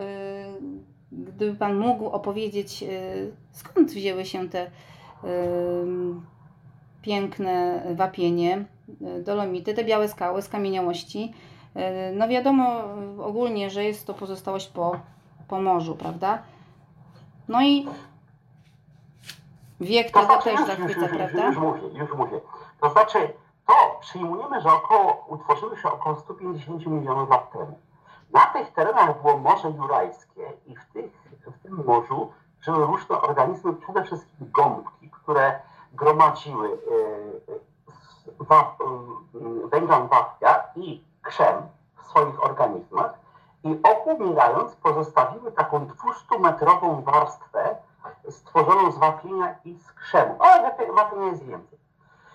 gdyby 1.12 1.58
Pan 1.58 1.76
mógł 1.76 2.06
opowiedzieć, 2.06 2.82
e, 2.82 2.86
skąd 3.52 3.90
wzięły 3.90 4.24
się 4.24 4.48
te 4.48 4.70
piękne 7.02 7.82
wapienie, 7.94 8.64
dolomity, 9.24 9.74
te 9.74 9.84
białe 9.84 10.08
skały, 10.08 10.42
skamieniałości. 10.42 11.34
No 12.12 12.28
wiadomo 12.28 12.84
ogólnie, 13.24 13.70
że 13.70 13.84
jest 13.84 14.06
to 14.06 14.14
pozostałość 14.14 14.68
po, 14.68 14.96
po 15.48 15.60
morzu, 15.60 15.94
prawda? 15.96 16.38
No 17.48 17.62
i 17.62 17.86
wiek 19.84 20.10
To 20.10 20.20
tego 20.20 20.26
znaczy, 20.26 20.50
też 20.50 20.60
już, 20.60 20.68
już, 20.68 20.78
zachwyca, 20.78 21.06
już, 21.06 21.12
już, 21.12 21.32
prawda? 21.32 21.46
już 21.46 21.56
mówię, 21.56 21.80
już 21.92 22.12
mówię. 22.12 22.40
To 22.80 22.90
znaczy, 22.90 23.34
to 23.66 23.74
przyjmujemy, 24.00 24.60
że 24.60 24.72
około, 24.72 25.24
utworzyły 25.28 25.76
się 25.76 25.92
około 25.92 26.16
150 26.16 26.86
milionów 26.86 27.30
lat 27.30 27.52
temu. 27.52 27.78
Na 28.32 28.46
tych 28.46 28.72
terenach 28.72 29.22
było 29.22 29.38
Morze 29.38 29.70
Jurajskie 29.70 30.52
i 30.66 30.76
w, 30.76 30.86
tych, 30.92 31.12
w 31.46 31.62
tym 31.62 31.84
morzu 31.86 32.32
żyły 32.60 32.86
różne 32.86 33.20
organizmy, 33.20 33.72
przede 33.72 34.04
wszystkim 34.04 34.50
gąbki, 34.52 35.10
które 35.10 35.60
gromadziły 35.92 36.68
e, 36.68 38.44
wa, 38.44 38.60
e, 38.60 39.68
węglem 39.68 40.08
wapnia 40.08 40.62
i 40.76 41.04
krzem 41.22 41.62
w 41.96 42.06
swoich 42.06 42.44
organizmach 42.44 43.14
i 43.64 43.78
okumierając 43.82 44.74
pozostawiły 44.74 45.52
taką 45.52 45.86
200-metrową 45.86 47.02
warstwę 47.02 47.76
stworzoną 48.30 48.92
z 48.92 48.98
wapienia 48.98 49.54
i 49.64 49.78
z 49.78 49.92
krzemu. 49.92 50.36
Ale 50.38 50.74
wapienia 50.94 51.26
jest 51.26 51.44
więcej. 51.44 51.78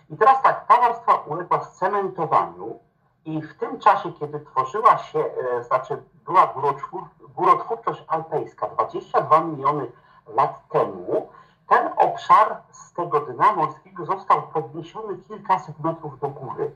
I 0.10 0.18
teraz 0.18 0.42
tak, 0.42 0.68
ta 0.68 0.82
warstwa 0.82 1.14
uległa 1.14 1.64
scementowaniu 1.64 2.80
i 3.26 3.42
w 3.42 3.58
tym 3.58 3.80
czasie, 3.80 4.14
kiedy 4.14 4.40
tworzyła 4.40 4.98
się, 4.98 5.20
e, 5.20 5.64
znaczy 5.64 6.04
była 6.26 6.48
górotwór, 6.48 7.04
górotwórczość 7.36 8.04
alpejska 8.08 8.68
22 8.68 9.42
miliony 9.42 9.92
lat 10.28 10.68
temu, 10.70 11.30
ten 11.68 11.90
obszar 11.98 12.58
z 12.72 12.94
tego 12.94 13.20
dna 13.20 13.54
morskiego 13.54 14.06
został 14.06 14.42
podniesiony 14.42 15.18
kilkaset 15.18 15.80
metrów 15.80 16.20
do 16.20 16.28
góry. 16.28 16.72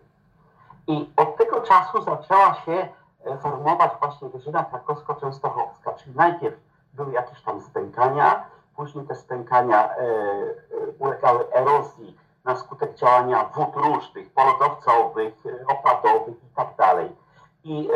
I 0.88 1.10
od 1.15 1.38
tego 1.38 1.62
czasu 1.62 2.01
zaczęła 2.01 2.53
się 2.53 2.88
e, 3.25 3.38
formować 3.38 3.91
właśnie 3.99 4.29
wyżyna 4.29 4.63
krakowsko-częstochowska, 4.63 5.93
czyli 5.97 6.15
najpierw 6.15 6.56
były 6.93 7.12
jakieś 7.12 7.41
tam 7.41 7.62
stękania, 7.62 8.43
później 8.75 9.07
te 9.07 9.15
stękania 9.15 9.89
e, 9.89 9.99
e, 9.99 10.55
ulegały 10.99 11.53
erozji 11.53 12.17
na 12.45 12.55
skutek 12.55 12.95
działania 12.95 13.43
wód 13.55 13.75
różnych, 13.75 14.33
polodowcowych, 14.33 15.33
e, 15.45 15.67
opadowych 15.67 16.36
i 16.36 16.55
tak 16.55 16.67
dalej. 16.77 17.15
I 17.63 17.89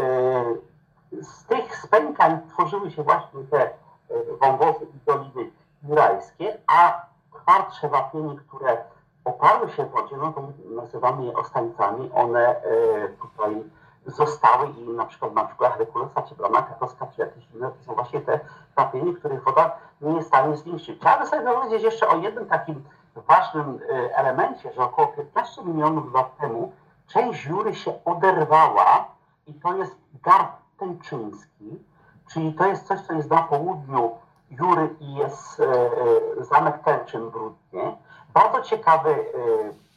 z 1.21 1.45
tych 1.45 1.75
spękań 1.75 2.39
tworzyły 2.49 2.91
się 2.91 3.03
właśnie 3.03 3.43
te 3.51 3.69
wąwozy 4.41 4.85
i 4.85 5.05
doliny 5.05 5.51
jurajskie, 5.83 6.57
a 6.67 7.05
twardsze 7.33 7.89
wapienie, 7.89 8.35
które 8.35 8.77
oparły 9.25 9.69
się 9.69 9.85
wodzie, 9.85 10.17
no 10.17 10.33
to 10.33 10.47
nazywamy 10.65 11.25
je 11.25 11.33
ostańcami, 11.33 12.11
one 12.13 12.55
tutaj 13.21 13.63
zostały 14.07 14.69
i 14.69 14.89
na 14.89 15.05
przykład 15.05 15.33
na 15.33 15.45
przykład 15.45 15.77
Herkulesa 15.77 16.21
czy 16.21 16.35
Brama 16.35 16.61
Krakowska 16.61 17.07
czy 17.15 17.21
jakieś 17.21 17.43
inne, 17.55 17.69
to 17.69 17.83
są 17.85 17.95
właśnie 17.95 18.21
te 18.21 18.39
wapienie, 18.75 19.13
których 19.13 19.43
woda 19.43 19.71
nie 20.01 20.13
jest 20.13 20.25
w 20.25 20.27
stanie 20.27 20.57
zniszczyć. 20.57 20.99
Trzeba 20.99 21.19
by 21.19 21.25
sobie 21.25 21.53
powiedzieć 21.53 21.83
jeszcze 21.83 22.07
o 22.07 22.17
jednym 22.17 22.45
takim 22.45 22.83
ważnym 23.15 23.79
e, 23.89 24.17
elemencie, 24.17 24.73
że 24.73 24.83
około 24.83 25.07
15 25.07 25.63
milionów 25.63 26.13
lat 26.13 26.37
temu 26.37 26.71
część 27.07 27.43
Jury 27.43 27.75
się 27.75 27.93
oderwała 28.05 29.07
i 29.47 29.53
to 29.53 29.73
jest 29.73 29.95
garb 30.23 30.51
tęczyński, 30.79 31.83
czyli 32.33 32.53
to 32.53 32.65
jest 32.65 32.87
coś, 32.87 33.01
co 33.01 33.13
jest 33.13 33.29
na 33.29 33.43
południu 33.43 34.11
Jury 34.51 34.89
i 34.99 35.15
jest 35.15 35.59
e, 35.59 35.63
e, 35.63 36.43
zamek 36.43 36.83
Tęczyn 36.83 37.29
w 37.29 37.35
Rudnie. 37.35 37.95
Bardzo 38.33 38.61
ciekawy 38.61 39.15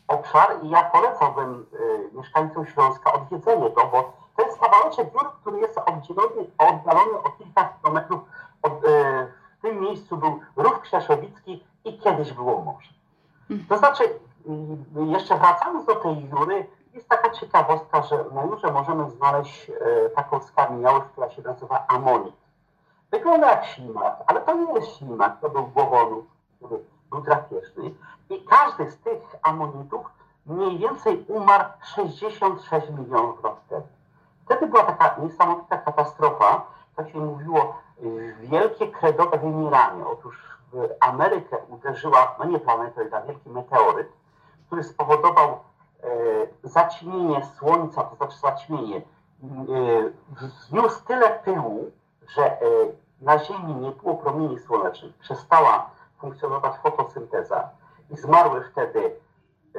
obszar 0.09 0.49
i 0.63 0.71
ja 0.71 0.83
polecałbym 0.83 1.67
mieszkańcom 2.13 2.67
Śląska 2.67 3.13
odwiedzenie 3.13 3.71
go, 3.71 3.87
bo 3.93 4.13
to 4.37 4.43
jest 4.43 4.61
kawałeczek 4.61 5.13
Jury, 5.15 5.31
który 5.41 5.61
jest 5.61 5.79
oddzielony, 5.79 6.51
oddalony 6.59 7.19
o 7.25 7.31
kilka 7.31 7.65
kilometrów 7.65 8.21
od, 8.63 8.73
e, 8.73 9.27
w 9.59 9.63
tym 9.63 9.81
miejscu 9.81 10.17
był 10.17 10.41
Rów 10.57 10.81
Krzeszowicki 10.81 11.65
i 11.85 11.99
kiedyś 11.99 12.33
było 12.33 12.61
morze. 12.61 12.91
To 13.69 13.79
znaczy, 13.79 14.05
jeszcze 15.07 15.39
wracając 15.39 15.87
do 15.87 15.95
tej 15.95 16.29
Jury, 16.29 16.67
jest 16.95 17.09
taka 17.09 17.31
ciekawostka, 17.31 18.03
że 18.03 18.25
na 18.35 18.43
Jurze 18.45 18.73
możemy 18.73 19.11
znaleźć 19.11 19.71
e, 19.71 20.11
taką 20.11 20.41
skamieniałość, 20.41 21.07
która 21.13 21.31
się 21.31 21.43
nazywa 21.43 21.85
amonit. 21.89 22.35
Wygląda 23.11 23.51
jak 23.51 23.65
ślimak, 23.65 24.17
ale 24.27 24.41
to 24.41 24.55
nie 24.55 24.73
jest 24.73 24.97
ślimak, 24.97 25.41
to 25.41 25.51
był 25.51 25.67
głowonóż, 25.67 26.25
który 26.57 26.85
był 27.11 27.21
drapieżny. 27.21 27.95
I 28.31 28.45
każdy 28.45 28.91
z 28.91 28.99
tych 28.99 29.37
amonitów 29.43 30.07
mniej 30.51 30.79
więcej 30.79 31.25
umarł 31.29 31.65
66 31.83 32.91
milionów 32.91 33.45
lat 33.45 33.69
temu. 33.69 33.87
Wtedy 34.45 34.67
była 34.67 34.83
taka 34.83 35.17
niesamowita 35.23 35.79
katastrofa, 35.79 36.67
to 36.97 37.09
się 37.09 37.19
mówiło 37.19 37.75
wielkie 38.41 38.89
kredowe 38.89 39.39
wymieranie. 39.39 40.07
Otóż 40.07 40.51
w 40.73 40.89
Amerykę 41.01 41.57
uderzyła, 41.69 42.37
no 42.39 42.45
nie 42.45 42.59
planeta, 42.59 43.01
a 43.13 43.21
wielki 43.21 43.51
meteoryt, 43.51 44.09
który 44.67 44.85
spowodował 44.85 45.49
e, 45.49 45.59
zaćmienie 46.63 47.47
Słońca, 47.59 48.03
to 48.03 48.17
znaczy 48.17 48.39
zaćmienie, 48.39 48.97
e, 48.97 49.03
wzniósł 50.31 51.05
tyle 51.05 51.31
pyłu, 51.31 51.91
że 52.29 52.53
e, 52.53 52.57
na 53.21 53.39
Ziemi 53.39 53.75
nie 53.75 53.91
było 53.91 54.15
promieni 54.15 54.59
słonecznych, 54.59 55.15
przestała 55.19 55.91
funkcjonować 56.19 56.77
fotosynteza 56.77 57.69
i 58.11 58.17
zmarły 58.17 58.65
wtedy 58.73 59.17
e, 59.77 59.79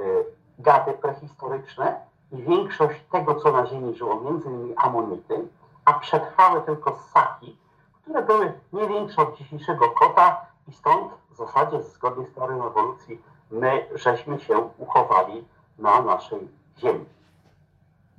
gady 0.61 0.93
prehistoryczne 0.93 1.95
i 2.31 2.37
większość 2.37 3.01
tego, 3.11 3.35
co 3.35 3.51
na 3.51 3.65
Ziemi 3.65 3.95
żyło, 3.95 4.21
między 4.21 4.49
innymi 4.49 4.73
amonity, 4.77 5.47
a 5.85 5.93
przetrwały 5.93 6.61
tylko 6.61 6.99
ssaki, 6.99 7.57
które 8.01 8.21
były 8.21 8.53
nie 8.73 8.87
większe 8.87 9.21
od 9.21 9.37
dzisiejszego 9.37 9.89
kota 9.89 10.45
i 10.67 10.73
stąd 10.73 11.13
w 11.31 11.35
zasadzie 11.35 11.83
zgodnie 11.83 12.25
z 12.25 12.33
teorią 12.33 12.67
ewolucji 12.67 13.21
my 13.51 13.85
żeśmy 13.95 14.39
się 14.39 14.69
uchowali 14.77 15.43
na 15.79 16.01
naszej 16.01 16.47
Ziemi. 16.79 17.05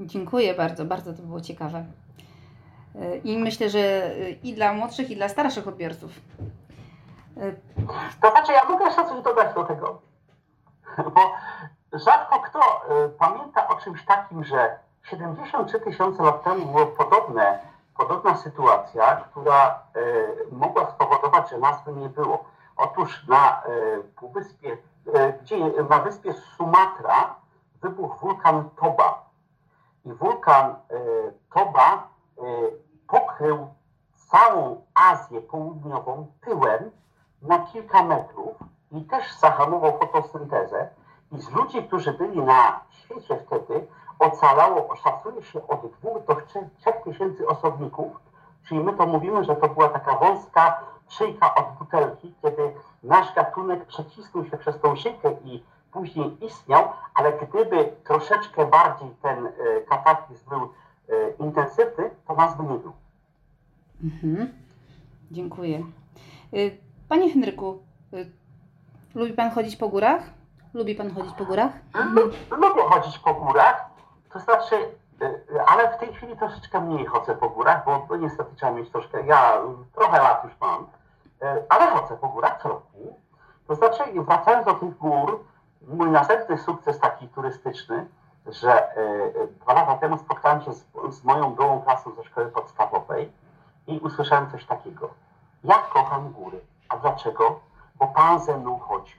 Dziękuję 0.00 0.54
bardzo, 0.54 0.84
bardzo 0.84 1.14
to 1.14 1.22
było 1.22 1.40
ciekawe. 1.40 1.84
I 3.24 3.38
myślę, 3.38 3.70
że 3.70 4.10
i 4.42 4.54
dla 4.54 4.72
młodszych, 4.72 5.10
i 5.10 5.16
dla 5.16 5.28
starszych 5.28 5.68
odbiorców. 5.68 6.10
To 8.22 8.30
znaczy, 8.30 8.52
ja 8.52 8.64
mogę 8.64 8.84
jeszcze 8.84 9.08
coś 9.08 9.22
dodać 9.22 9.54
do 9.54 9.64
tego, 9.64 10.00
bo 11.14 11.20
rzadko 11.92 12.40
kto 12.40 12.60
y, 12.60 13.08
pamięta 13.08 13.68
o 13.68 13.74
czymś 13.76 14.04
takim, 14.04 14.44
że 14.44 14.78
73 15.02 15.80
tysiące 15.80 16.22
lat 16.22 16.42
temu 16.42 16.66
była 16.66 16.86
podobne, 16.86 17.58
podobna 17.96 18.36
sytuacja, 18.36 19.16
która 19.16 19.82
y, 19.96 20.54
mogła 20.54 20.90
spowodować, 20.90 21.50
że 21.50 21.58
nas 21.58 21.84
by 21.84 21.92
nie 21.92 22.08
było. 22.08 22.44
Otóż 22.76 23.26
na 23.28 23.62
y, 23.66 24.02
półwyspie, 24.16 24.76
gdzie, 25.42 25.56
na 25.90 25.98
wyspie 25.98 26.32
Sumatra 26.32 27.34
wybuchł 27.82 28.18
wulkan 28.18 28.70
Toba. 28.80 29.24
I 30.04 30.12
wulkan 30.12 30.76
Toba 31.54 32.08
pokrył 33.08 33.68
całą 34.30 34.84
Azję 34.94 35.40
Południową 35.40 36.26
pyłem 36.40 36.90
na 37.42 37.58
kilka 37.58 38.02
metrów 38.02 38.56
i 38.92 39.04
też 39.04 39.38
zahamował 39.38 39.98
fotosyntezę. 39.98 40.88
Z 41.32 41.50
ludzi, 41.50 41.82
którzy 41.82 42.12
byli 42.12 42.42
na 42.42 42.80
świecie 42.90 43.38
wtedy, 43.46 43.86
ocalało, 44.18 44.96
szacuje 44.96 45.42
się 45.42 45.68
od 45.68 45.80
2 46.00 46.10
do 46.34 46.40
3 46.46 46.92
tysięcy 47.04 47.46
osobników, 47.46 48.12
czyli 48.68 48.80
my 48.80 48.92
to 48.92 49.06
mówimy, 49.06 49.44
że 49.44 49.56
to 49.56 49.68
była 49.68 49.88
taka 49.88 50.18
wąska 50.18 50.80
szyjka 51.08 51.54
od 51.54 51.78
butelki, 51.78 52.34
kiedy 52.42 52.72
nasz 53.02 53.34
gatunek 53.34 53.84
przecisnął 53.84 54.46
się 54.46 54.58
przez 54.58 54.80
tą 54.80 54.96
szyjkę 54.96 55.32
i 55.44 55.62
później 55.92 56.44
istniał, 56.44 56.88
ale 57.14 57.32
gdyby 57.32 57.92
troszeczkę 58.04 58.66
bardziej 58.66 59.08
ten 59.22 59.46
e, 59.46 59.50
kataklizm 59.88 60.48
był 60.48 60.60
e, 60.62 61.30
intensywny, 61.30 62.10
to 62.26 62.34
nas 62.34 62.56
by 62.56 62.62
nie 62.62 62.78
było. 62.78 62.92
Mhm. 64.04 64.52
Dziękuję. 65.30 65.84
Y, 66.54 66.78
Panie 67.08 67.32
Henryku, 67.32 67.82
lubi 69.14 69.32
Pan 69.32 69.50
chodzić 69.50 69.76
po 69.76 69.88
górach? 69.88 70.41
Lubi 70.74 70.94
Pan 70.94 71.14
chodzić 71.14 71.34
po 71.34 71.44
górach? 71.44 71.72
Lu- 71.94 72.30
Lubię 72.50 72.82
chodzić 72.88 73.18
po 73.18 73.34
górach, 73.34 73.86
to 74.32 74.38
znaczy, 74.38 74.76
y, 75.22 75.24
y, 75.54 75.62
ale 75.66 75.92
w 75.92 75.96
tej 75.96 76.12
chwili 76.14 76.36
troszeczkę 76.36 76.80
mniej 76.80 77.06
chodzę 77.06 77.34
po 77.36 77.48
górach, 77.48 77.84
bo, 77.84 78.16
niestety 78.16 78.56
trzeba 78.56 78.72
mieć 78.72 78.90
troszkę, 78.90 79.26
ja 79.26 79.58
trochę 79.94 80.18
lat 80.22 80.44
już 80.44 80.52
mam, 80.60 80.82
y, 81.42 81.46
ale 81.68 81.86
chodzę 81.86 82.16
po 82.16 82.28
górach 82.28 82.62
co 82.62 82.68
roku. 82.68 83.16
To 83.66 83.74
znaczy, 83.74 84.02
wracając 84.16 84.66
do 84.66 84.74
tych 84.74 84.98
gór, 84.98 85.44
mój 85.88 86.10
następny 86.10 86.58
sukces 86.58 86.98
taki 87.00 87.28
turystyczny, 87.28 88.06
że 88.46 88.88
dwa 89.60 89.72
lata 89.72 89.96
temu 89.96 90.18
spotkałem 90.18 90.62
się 90.62 90.72
z, 90.72 90.84
z 91.10 91.24
moją 91.24 91.54
byłą 91.54 91.82
klasą 91.82 92.10
ze 92.14 92.24
szkoły 92.24 92.46
podstawowej 92.48 93.32
i 93.86 93.98
usłyszałem 93.98 94.50
coś 94.50 94.64
takiego. 94.64 95.08
Ja 95.64 95.74
kocham 95.78 96.32
góry. 96.32 96.60
A 96.88 96.96
dlaczego? 96.96 97.60
Bo 97.94 98.06
Pan 98.06 98.40
ze 98.40 98.56
mną 98.58 98.78
chodził 98.78 99.18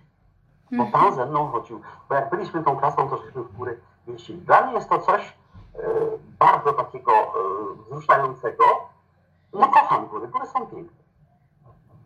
bo 0.72 0.86
pan 0.86 1.16
ze 1.16 1.26
mną 1.26 1.48
chodził. 1.48 1.82
Bo 2.10 2.16
jak 2.16 2.30
byliśmy 2.30 2.64
tą 2.64 2.76
klasą, 2.76 3.10
to 3.10 3.18
żeśmy 3.18 3.44
w 3.44 3.58
góry 3.58 3.80
jeździli. 4.08 4.40
Dla 4.42 4.62
mnie 4.62 4.74
jest 4.74 4.90
to 4.90 5.00
coś 5.00 5.22
e, 5.22 5.80
bardzo 6.40 6.74
takiego 6.74 7.12
e, 7.12 7.32
wzruszającego. 7.86 8.64
No 9.54 9.68
kocham 9.68 10.08
góry, 10.08 10.28
góry 10.28 10.46
są 10.46 10.68
piękne. 10.68 11.04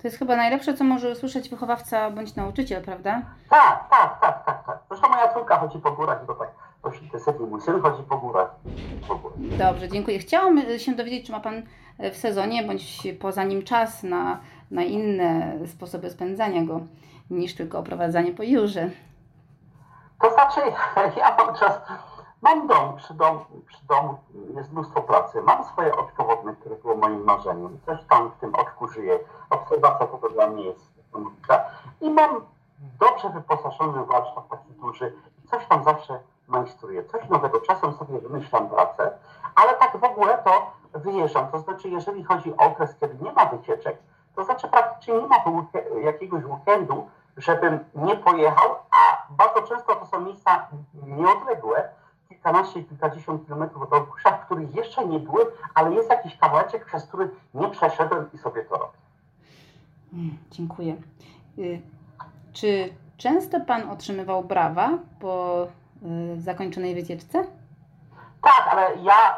To 0.02 0.08
jest 0.08 0.18
chyba 0.18 0.36
najlepsze, 0.36 0.74
co 0.74 0.84
może 0.84 1.12
usłyszeć 1.12 1.50
wychowawca 1.50 2.12
bądź 2.12 2.36
nauczyciel, 2.36 2.84
prawda? 2.84 3.22
Tak, 3.50 3.90
tak, 3.90 4.20
tak, 4.22 4.46
tak, 4.46 4.66
tak. 4.66 4.80
Zresztą 4.90 5.10
moja 5.10 5.34
córka 5.34 5.60
chodzi 5.60 5.80
po 5.80 5.92
górach 5.92 6.24
i 6.24 6.28
to 6.28 6.34
tak 6.34 6.50
dość 6.84 7.02
intensywnie. 7.02 7.48
Mój 7.48 7.62
syn 7.62 7.82
chodzi 7.82 8.04
po 8.04 8.18
górach. 8.18 8.56
W 9.08 9.12
ogóle. 9.12 9.34
Dobrze, 9.38 9.90
dziękuję. 9.90 10.20
Chciałam 10.20 10.58
y, 10.58 10.80
się 10.80 10.96
dowiedzieć, 10.96 11.26
czy 11.26 11.32
ma 11.32 11.40
Pan 11.40 11.64
w 12.00 12.16
sezonie 12.18 12.64
bądź 12.64 13.08
poza 13.20 13.44
nim 13.44 13.64
czas 13.64 14.04
na, 14.04 14.40
na 14.72 14.84
inne 14.84 15.58
sposoby 15.68 16.10
spędzania 16.10 16.66
go 16.66 16.82
niż 17.30 17.56
tylko 17.56 17.80
oprowadzanie 17.80 18.32
po 18.32 18.44
jurze. 18.44 18.90
To 20.22 20.32
znaczy, 20.34 20.62
ja 21.20 21.36
mam 21.38 21.56
czas, 21.56 21.82
mam 22.42 22.68
dom, 22.68 22.96
przy, 22.98 23.14
dom, 23.14 23.40
przy 23.68 23.86
domu 23.88 24.18
jest 24.56 24.72
mnóstwo 24.72 25.02
pracy, 25.02 25.42
mam 25.42 25.64
swoje 25.64 25.96
oczko 25.96 26.24
wodne, 26.24 26.56
które 26.56 26.76
było 26.76 26.96
moim 26.96 27.24
marzeniem, 27.24 27.80
coś 27.86 28.00
tam 28.10 28.32
w 28.32 28.40
tym 28.40 28.56
oczku 28.56 28.88
żyje, 28.88 29.20
obserwacja 29.50 30.08
tego 30.08 30.30
dla 30.30 30.48
mnie 30.48 30.64
jest 30.64 30.98
niesamowita. 30.98 31.66
I 32.02 32.10
mam 32.10 32.42
dobrze 33.00 33.30
wyposażony 33.30 34.06
warsztat 34.06 34.50
taki 34.50 34.74
duży. 34.74 35.14
Coś 35.46 35.68
tam 35.68 35.84
zawsze 35.84 36.20
majstruję, 36.48 37.04
coś 37.06 37.30
nowego, 37.30 37.62
czasem 37.62 37.94
sobie 37.94 38.20
wymyślam 38.20 38.70
pracę, 38.70 39.12
ale 39.56 39.74
tak 39.74 39.98
w 39.98 40.04
ogóle 40.04 40.38
to 40.38 40.72
wyjeżdżam, 40.94 41.48
to 41.48 41.60
znaczy 41.60 41.90
jeżeli 41.90 42.24
chodzi 42.24 42.54
o 42.54 42.58
okres, 42.58 42.96
kiedy 43.00 43.24
nie 43.24 43.32
ma 43.32 43.46
wycieczek, 43.46 43.98
to 44.36 44.44
znaczy 44.44 44.68
praktycznie 44.68 45.14
nie 45.14 45.28
ma 45.28 45.44
jakiegoś 46.04 46.44
weekendu, 46.44 47.10
żebym 47.38 47.80
nie 47.96 48.16
pojechał, 48.16 48.70
a 48.92 49.28
bardzo 49.30 49.62
często 49.62 49.96
to 49.96 50.06
są 50.06 50.22
miejsca 50.22 50.68
nieodległe, 51.08 51.90
kilkanaście, 52.30 52.84
kilkadziesiąt 52.84 53.46
kilometrów 53.46 53.84
od 53.84 53.94
Olkusza, 53.94 54.32
w 54.32 54.46
których 54.46 54.76
jeszcze 54.76 55.08
nie 55.08 55.20
byłem, 55.20 55.48
ale 55.74 55.94
jest 55.94 56.10
jakiś 56.10 56.38
kawałeczek, 56.38 56.86
przez 56.86 57.06
który 57.06 57.30
nie 57.54 57.68
przeszedłem 57.70 58.30
i 58.34 58.38
sobie 58.38 58.66
to 58.66 58.78
robię. 58.78 58.98
Mm, 60.14 60.38
Dziękuję. 60.52 60.96
Y, 61.58 61.82
Czy 62.54 62.94
często 63.18 63.60
Pan 63.60 63.90
otrzymywał 63.90 64.44
brawa 64.44 64.90
po 65.22 65.64
y, 66.36 66.42
zakończonej 66.42 66.96
wycieczce? 66.96 67.44
Tak, 68.42 68.68
ale 68.72 68.96
ja 68.96 69.38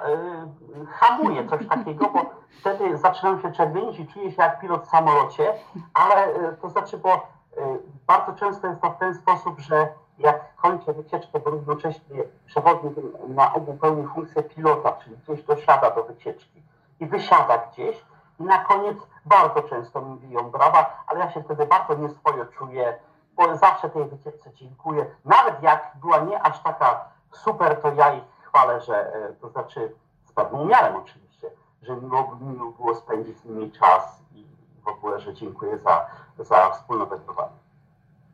y, 0.82 0.86
hamuję 0.86 1.48
coś 1.50 1.68
takiego, 1.68 2.10
bo 2.14 2.26
wtedy 2.60 2.98
zaczynam 2.98 3.42
się 3.42 3.52
czerwienić 3.52 4.00
i 4.00 4.08
czuję 4.08 4.32
się 4.32 4.42
jak 4.42 4.60
pilot 4.60 4.86
w 4.86 4.90
samolocie, 4.90 5.54
ale 5.94 6.28
y, 6.30 6.58
to 6.62 6.70
znaczy, 6.70 6.98
bo 6.98 7.16
y, 7.16 7.80
bardzo 8.10 8.34
często 8.34 8.68
jest 8.68 8.82
to 8.82 8.90
w 8.92 8.98
ten 8.98 9.16
sposób, 9.16 9.60
że 9.60 9.88
jak 10.18 10.56
kończę 10.56 10.94
wycieczkę, 10.94 11.40
to 11.40 11.50
równocześnie 11.50 12.24
przewodnik 12.46 12.94
na 13.28 13.54
obu 13.54 13.74
pełni 13.74 14.08
funkcję 14.08 14.44
pilota, 14.44 14.92
czyli 14.92 15.18
gdzieś 15.18 15.44
dosiada 15.44 15.92
do 15.92 16.04
wycieczki 16.04 16.64
i 17.00 17.06
wysiada 17.06 17.58
gdzieś 17.58 18.06
i 18.40 18.44
na 18.44 18.58
koniec 18.58 18.98
bardzo 19.26 19.62
często 19.62 20.02
mi 20.02 20.18
biją 20.18 20.52
brawa, 20.52 21.04
ale 21.08 21.20
ja 21.20 21.32
się 21.32 21.44
wtedy 21.44 21.66
bardzo 21.66 21.96
nieswojo 21.96 22.46
czuję, 22.46 22.98
bo 23.36 23.56
zawsze 23.58 23.90
tej 23.90 24.06
wycieczce 24.06 24.54
dziękuję. 24.54 25.06
Nawet 25.26 25.64
jak 25.64 25.92
była 25.96 26.18
nie 26.18 26.42
aż 26.44 26.64
taka 26.64 27.06
super, 27.32 27.82
to 27.82 27.94
ja 27.94 28.14
ich 28.14 28.24
chwalę, 28.42 28.82
że 28.82 29.14
e, 29.14 29.34
to 29.34 29.50
znaczy 29.50 29.96
z 30.26 30.32
pewnym 30.32 30.62
umiarem 30.62 30.96
oczywiście, 30.96 31.52
że 31.82 31.96
miło, 31.96 32.38
miło 32.42 32.72
było 32.72 32.96
spędzić 32.96 33.38
z 33.38 33.46
nimi 33.46 33.72
czas 33.72 34.22
i 34.32 34.48
w 34.84 34.88
ogóle, 34.88 35.20
że 35.20 35.34
dziękuję 35.34 35.78
za, 35.78 36.06
za 36.38 36.70
wspólne 36.70 37.06
wędrowanie. 37.06 37.69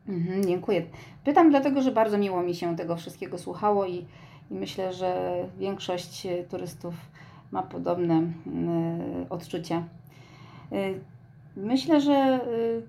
Mhm, 0.08 0.44
dziękuję. 0.44 0.82
Pytam 1.24 1.50
dlatego, 1.50 1.82
że 1.82 1.92
bardzo 1.92 2.18
miło 2.18 2.42
mi 2.42 2.54
się 2.54 2.76
tego 2.76 2.96
wszystkiego 2.96 3.38
słuchało 3.38 3.86
i, 3.86 4.06
i 4.50 4.54
myślę, 4.54 4.92
że 4.92 5.34
większość 5.58 6.26
turystów 6.50 6.94
ma 7.50 7.62
podobne 7.62 8.22
y, 8.22 9.28
odczucia. 9.28 9.82
Y, 10.72 11.00
myślę, 11.56 12.00
że 12.00 12.40
y, 12.48 12.82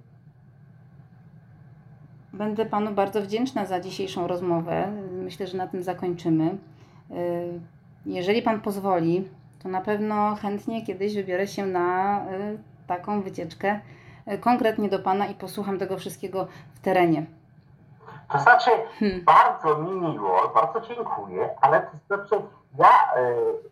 będę 2.33 2.65
Panu 2.65 2.91
bardzo 2.91 3.21
wdzięczna 3.21 3.65
za 3.65 3.79
dzisiejszą 3.79 4.27
rozmowę. 4.27 4.91
Myślę, 5.23 5.47
że 5.47 5.57
na 5.57 5.67
tym 5.67 5.83
zakończymy. 5.83 6.45
Y, 6.45 7.59
jeżeli 8.05 8.41
Pan 8.41 8.61
pozwoli, 8.61 9.23
to 9.59 9.69
na 9.69 9.81
pewno 9.81 10.35
chętnie 10.35 10.85
kiedyś 10.85 11.15
wybiorę 11.15 11.47
się 11.47 11.65
na 11.65 12.21
y, 12.31 12.57
taką 12.87 13.21
wycieczkę 13.21 13.79
konkretnie 14.41 14.89
do 14.89 14.99
Pana 14.99 15.25
i 15.25 15.35
posłucham 15.35 15.79
tego 15.79 15.97
wszystkiego 15.97 16.47
w 16.75 16.79
terenie. 16.79 17.25
To 18.31 18.39
znaczy, 18.39 18.71
Hmm. 18.99 19.25
bardzo 19.25 19.77
mi 19.77 19.91
miło, 19.91 20.51
bardzo 20.53 20.81
dziękuję, 20.81 21.49
ale 21.61 21.81
to 21.81 22.15
znaczy, 22.15 22.45
ja 22.77 23.13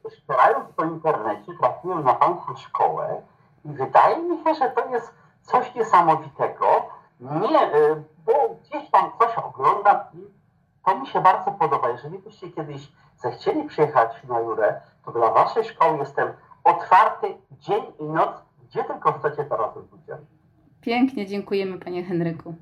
e, 0.06 0.10
szperając 0.10 0.70
po 0.76 0.84
internecie 0.84 1.52
trafiłem 1.60 2.04
na 2.04 2.14
Państwa 2.14 2.56
szkołę 2.58 3.22
i 3.66 3.70
wydaje 3.70 4.18
mi 4.18 4.44
się, 4.44 4.56
że 4.56 4.70
to 4.70 4.86
jest 4.90 5.14
coś 5.42 5.76
niesamowitego. 5.76 6.66
Nie, 7.20 7.62
e, 7.62 8.04
bo 8.26 8.34
gdzieś 8.62 8.92
tam 8.92 9.12
coś 9.20 9.38
oglądam 9.38 9.98
i 10.14 10.28
to 10.86 10.96
mi 11.00 11.08
się 11.08 11.22
bardzo 11.22 11.52
podoba. 11.52 11.90
Jeżeli 11.90 12.20
byście 12.20 12.52
kiedyś 12.52 12.92
zechcieli 13.18 13.64
przyjechać 13.64 14.24
na 14.24 14.40
Jurę, 14.40 14.82
to 15.06 15.12
dla 15.12 15.32
Waszej 15.32 15.64
szkoły 15.64 15.98
jestem 15.98 16.34
otwarty 16.64 17.38
dzień 17.52 17.84
i 18.00 18.04
noc 18.04 18.46
gdzie 18.70 18.84
tylko 18.84 19.12
chcecie 19.14 19.44
teraz 19.44 19.76
ludziami. 19.76 20.26
Pięknie, 20.86 21.28
dziękujemy 21.28 21.80
panie 21.80 22.04
Henryku. 22.04 22.56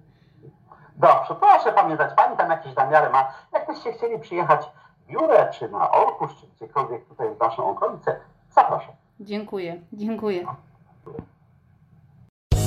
Dobrze, 0.95 1.35
proszę 1.39 1.73
pamiętać, 1.73 2.13
pani 2.15 2.37
tam 2.37 2.49
jakieś 2.49 2.73
zamiary 2.73 3.09
ma. 3.09 3.33
Jakbyście 3.53 3.93
chcieli 3.93 4.19
przyjechać 4.19 4.61
w 5.07 5.11
Jurę, 5.11 5.51
czy 5.59 5.69
na 5.69 5.91
Orkusz, 5.91 6.31
czy 6.41 6.47
gdziekolwiek 6.55 7.05
tutaj 7.05 7.27
w 7.35 7.39
naszą 7.39 7.69
okolicę, 7.69 8.15
zapraszam. 8.55 8.93
Dziękuję, 9.19 9.81
dziękuję. 9.93 10.45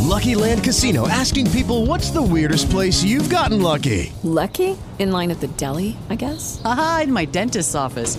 Lucky 0.08 0.34
Land 0.34 0.64
Casino 0.64 1.06
asking 1.20 1.48
people 1.48 1.86
what's 1.86 2.12
the 2.12 2.34
weirdest 2.34 2.70
place 2.70 3.02
you've 3.02 3.28
gotten 3.28 3.62
lucky? 3.62 4.12
Lucky? 4.24 4.76
In 4.98 5.10
line 5.10 5.32
at 5.32 5.40
the 5.40 5.48
deli, 5.48 5.96
I 6.10 6.16
guess? 6.16 6.60
Aha, 6.64 7.00
in 7.04 7.12
my 7.12 7.26
dentist's 7.26 7.74
office. 7.74 8.18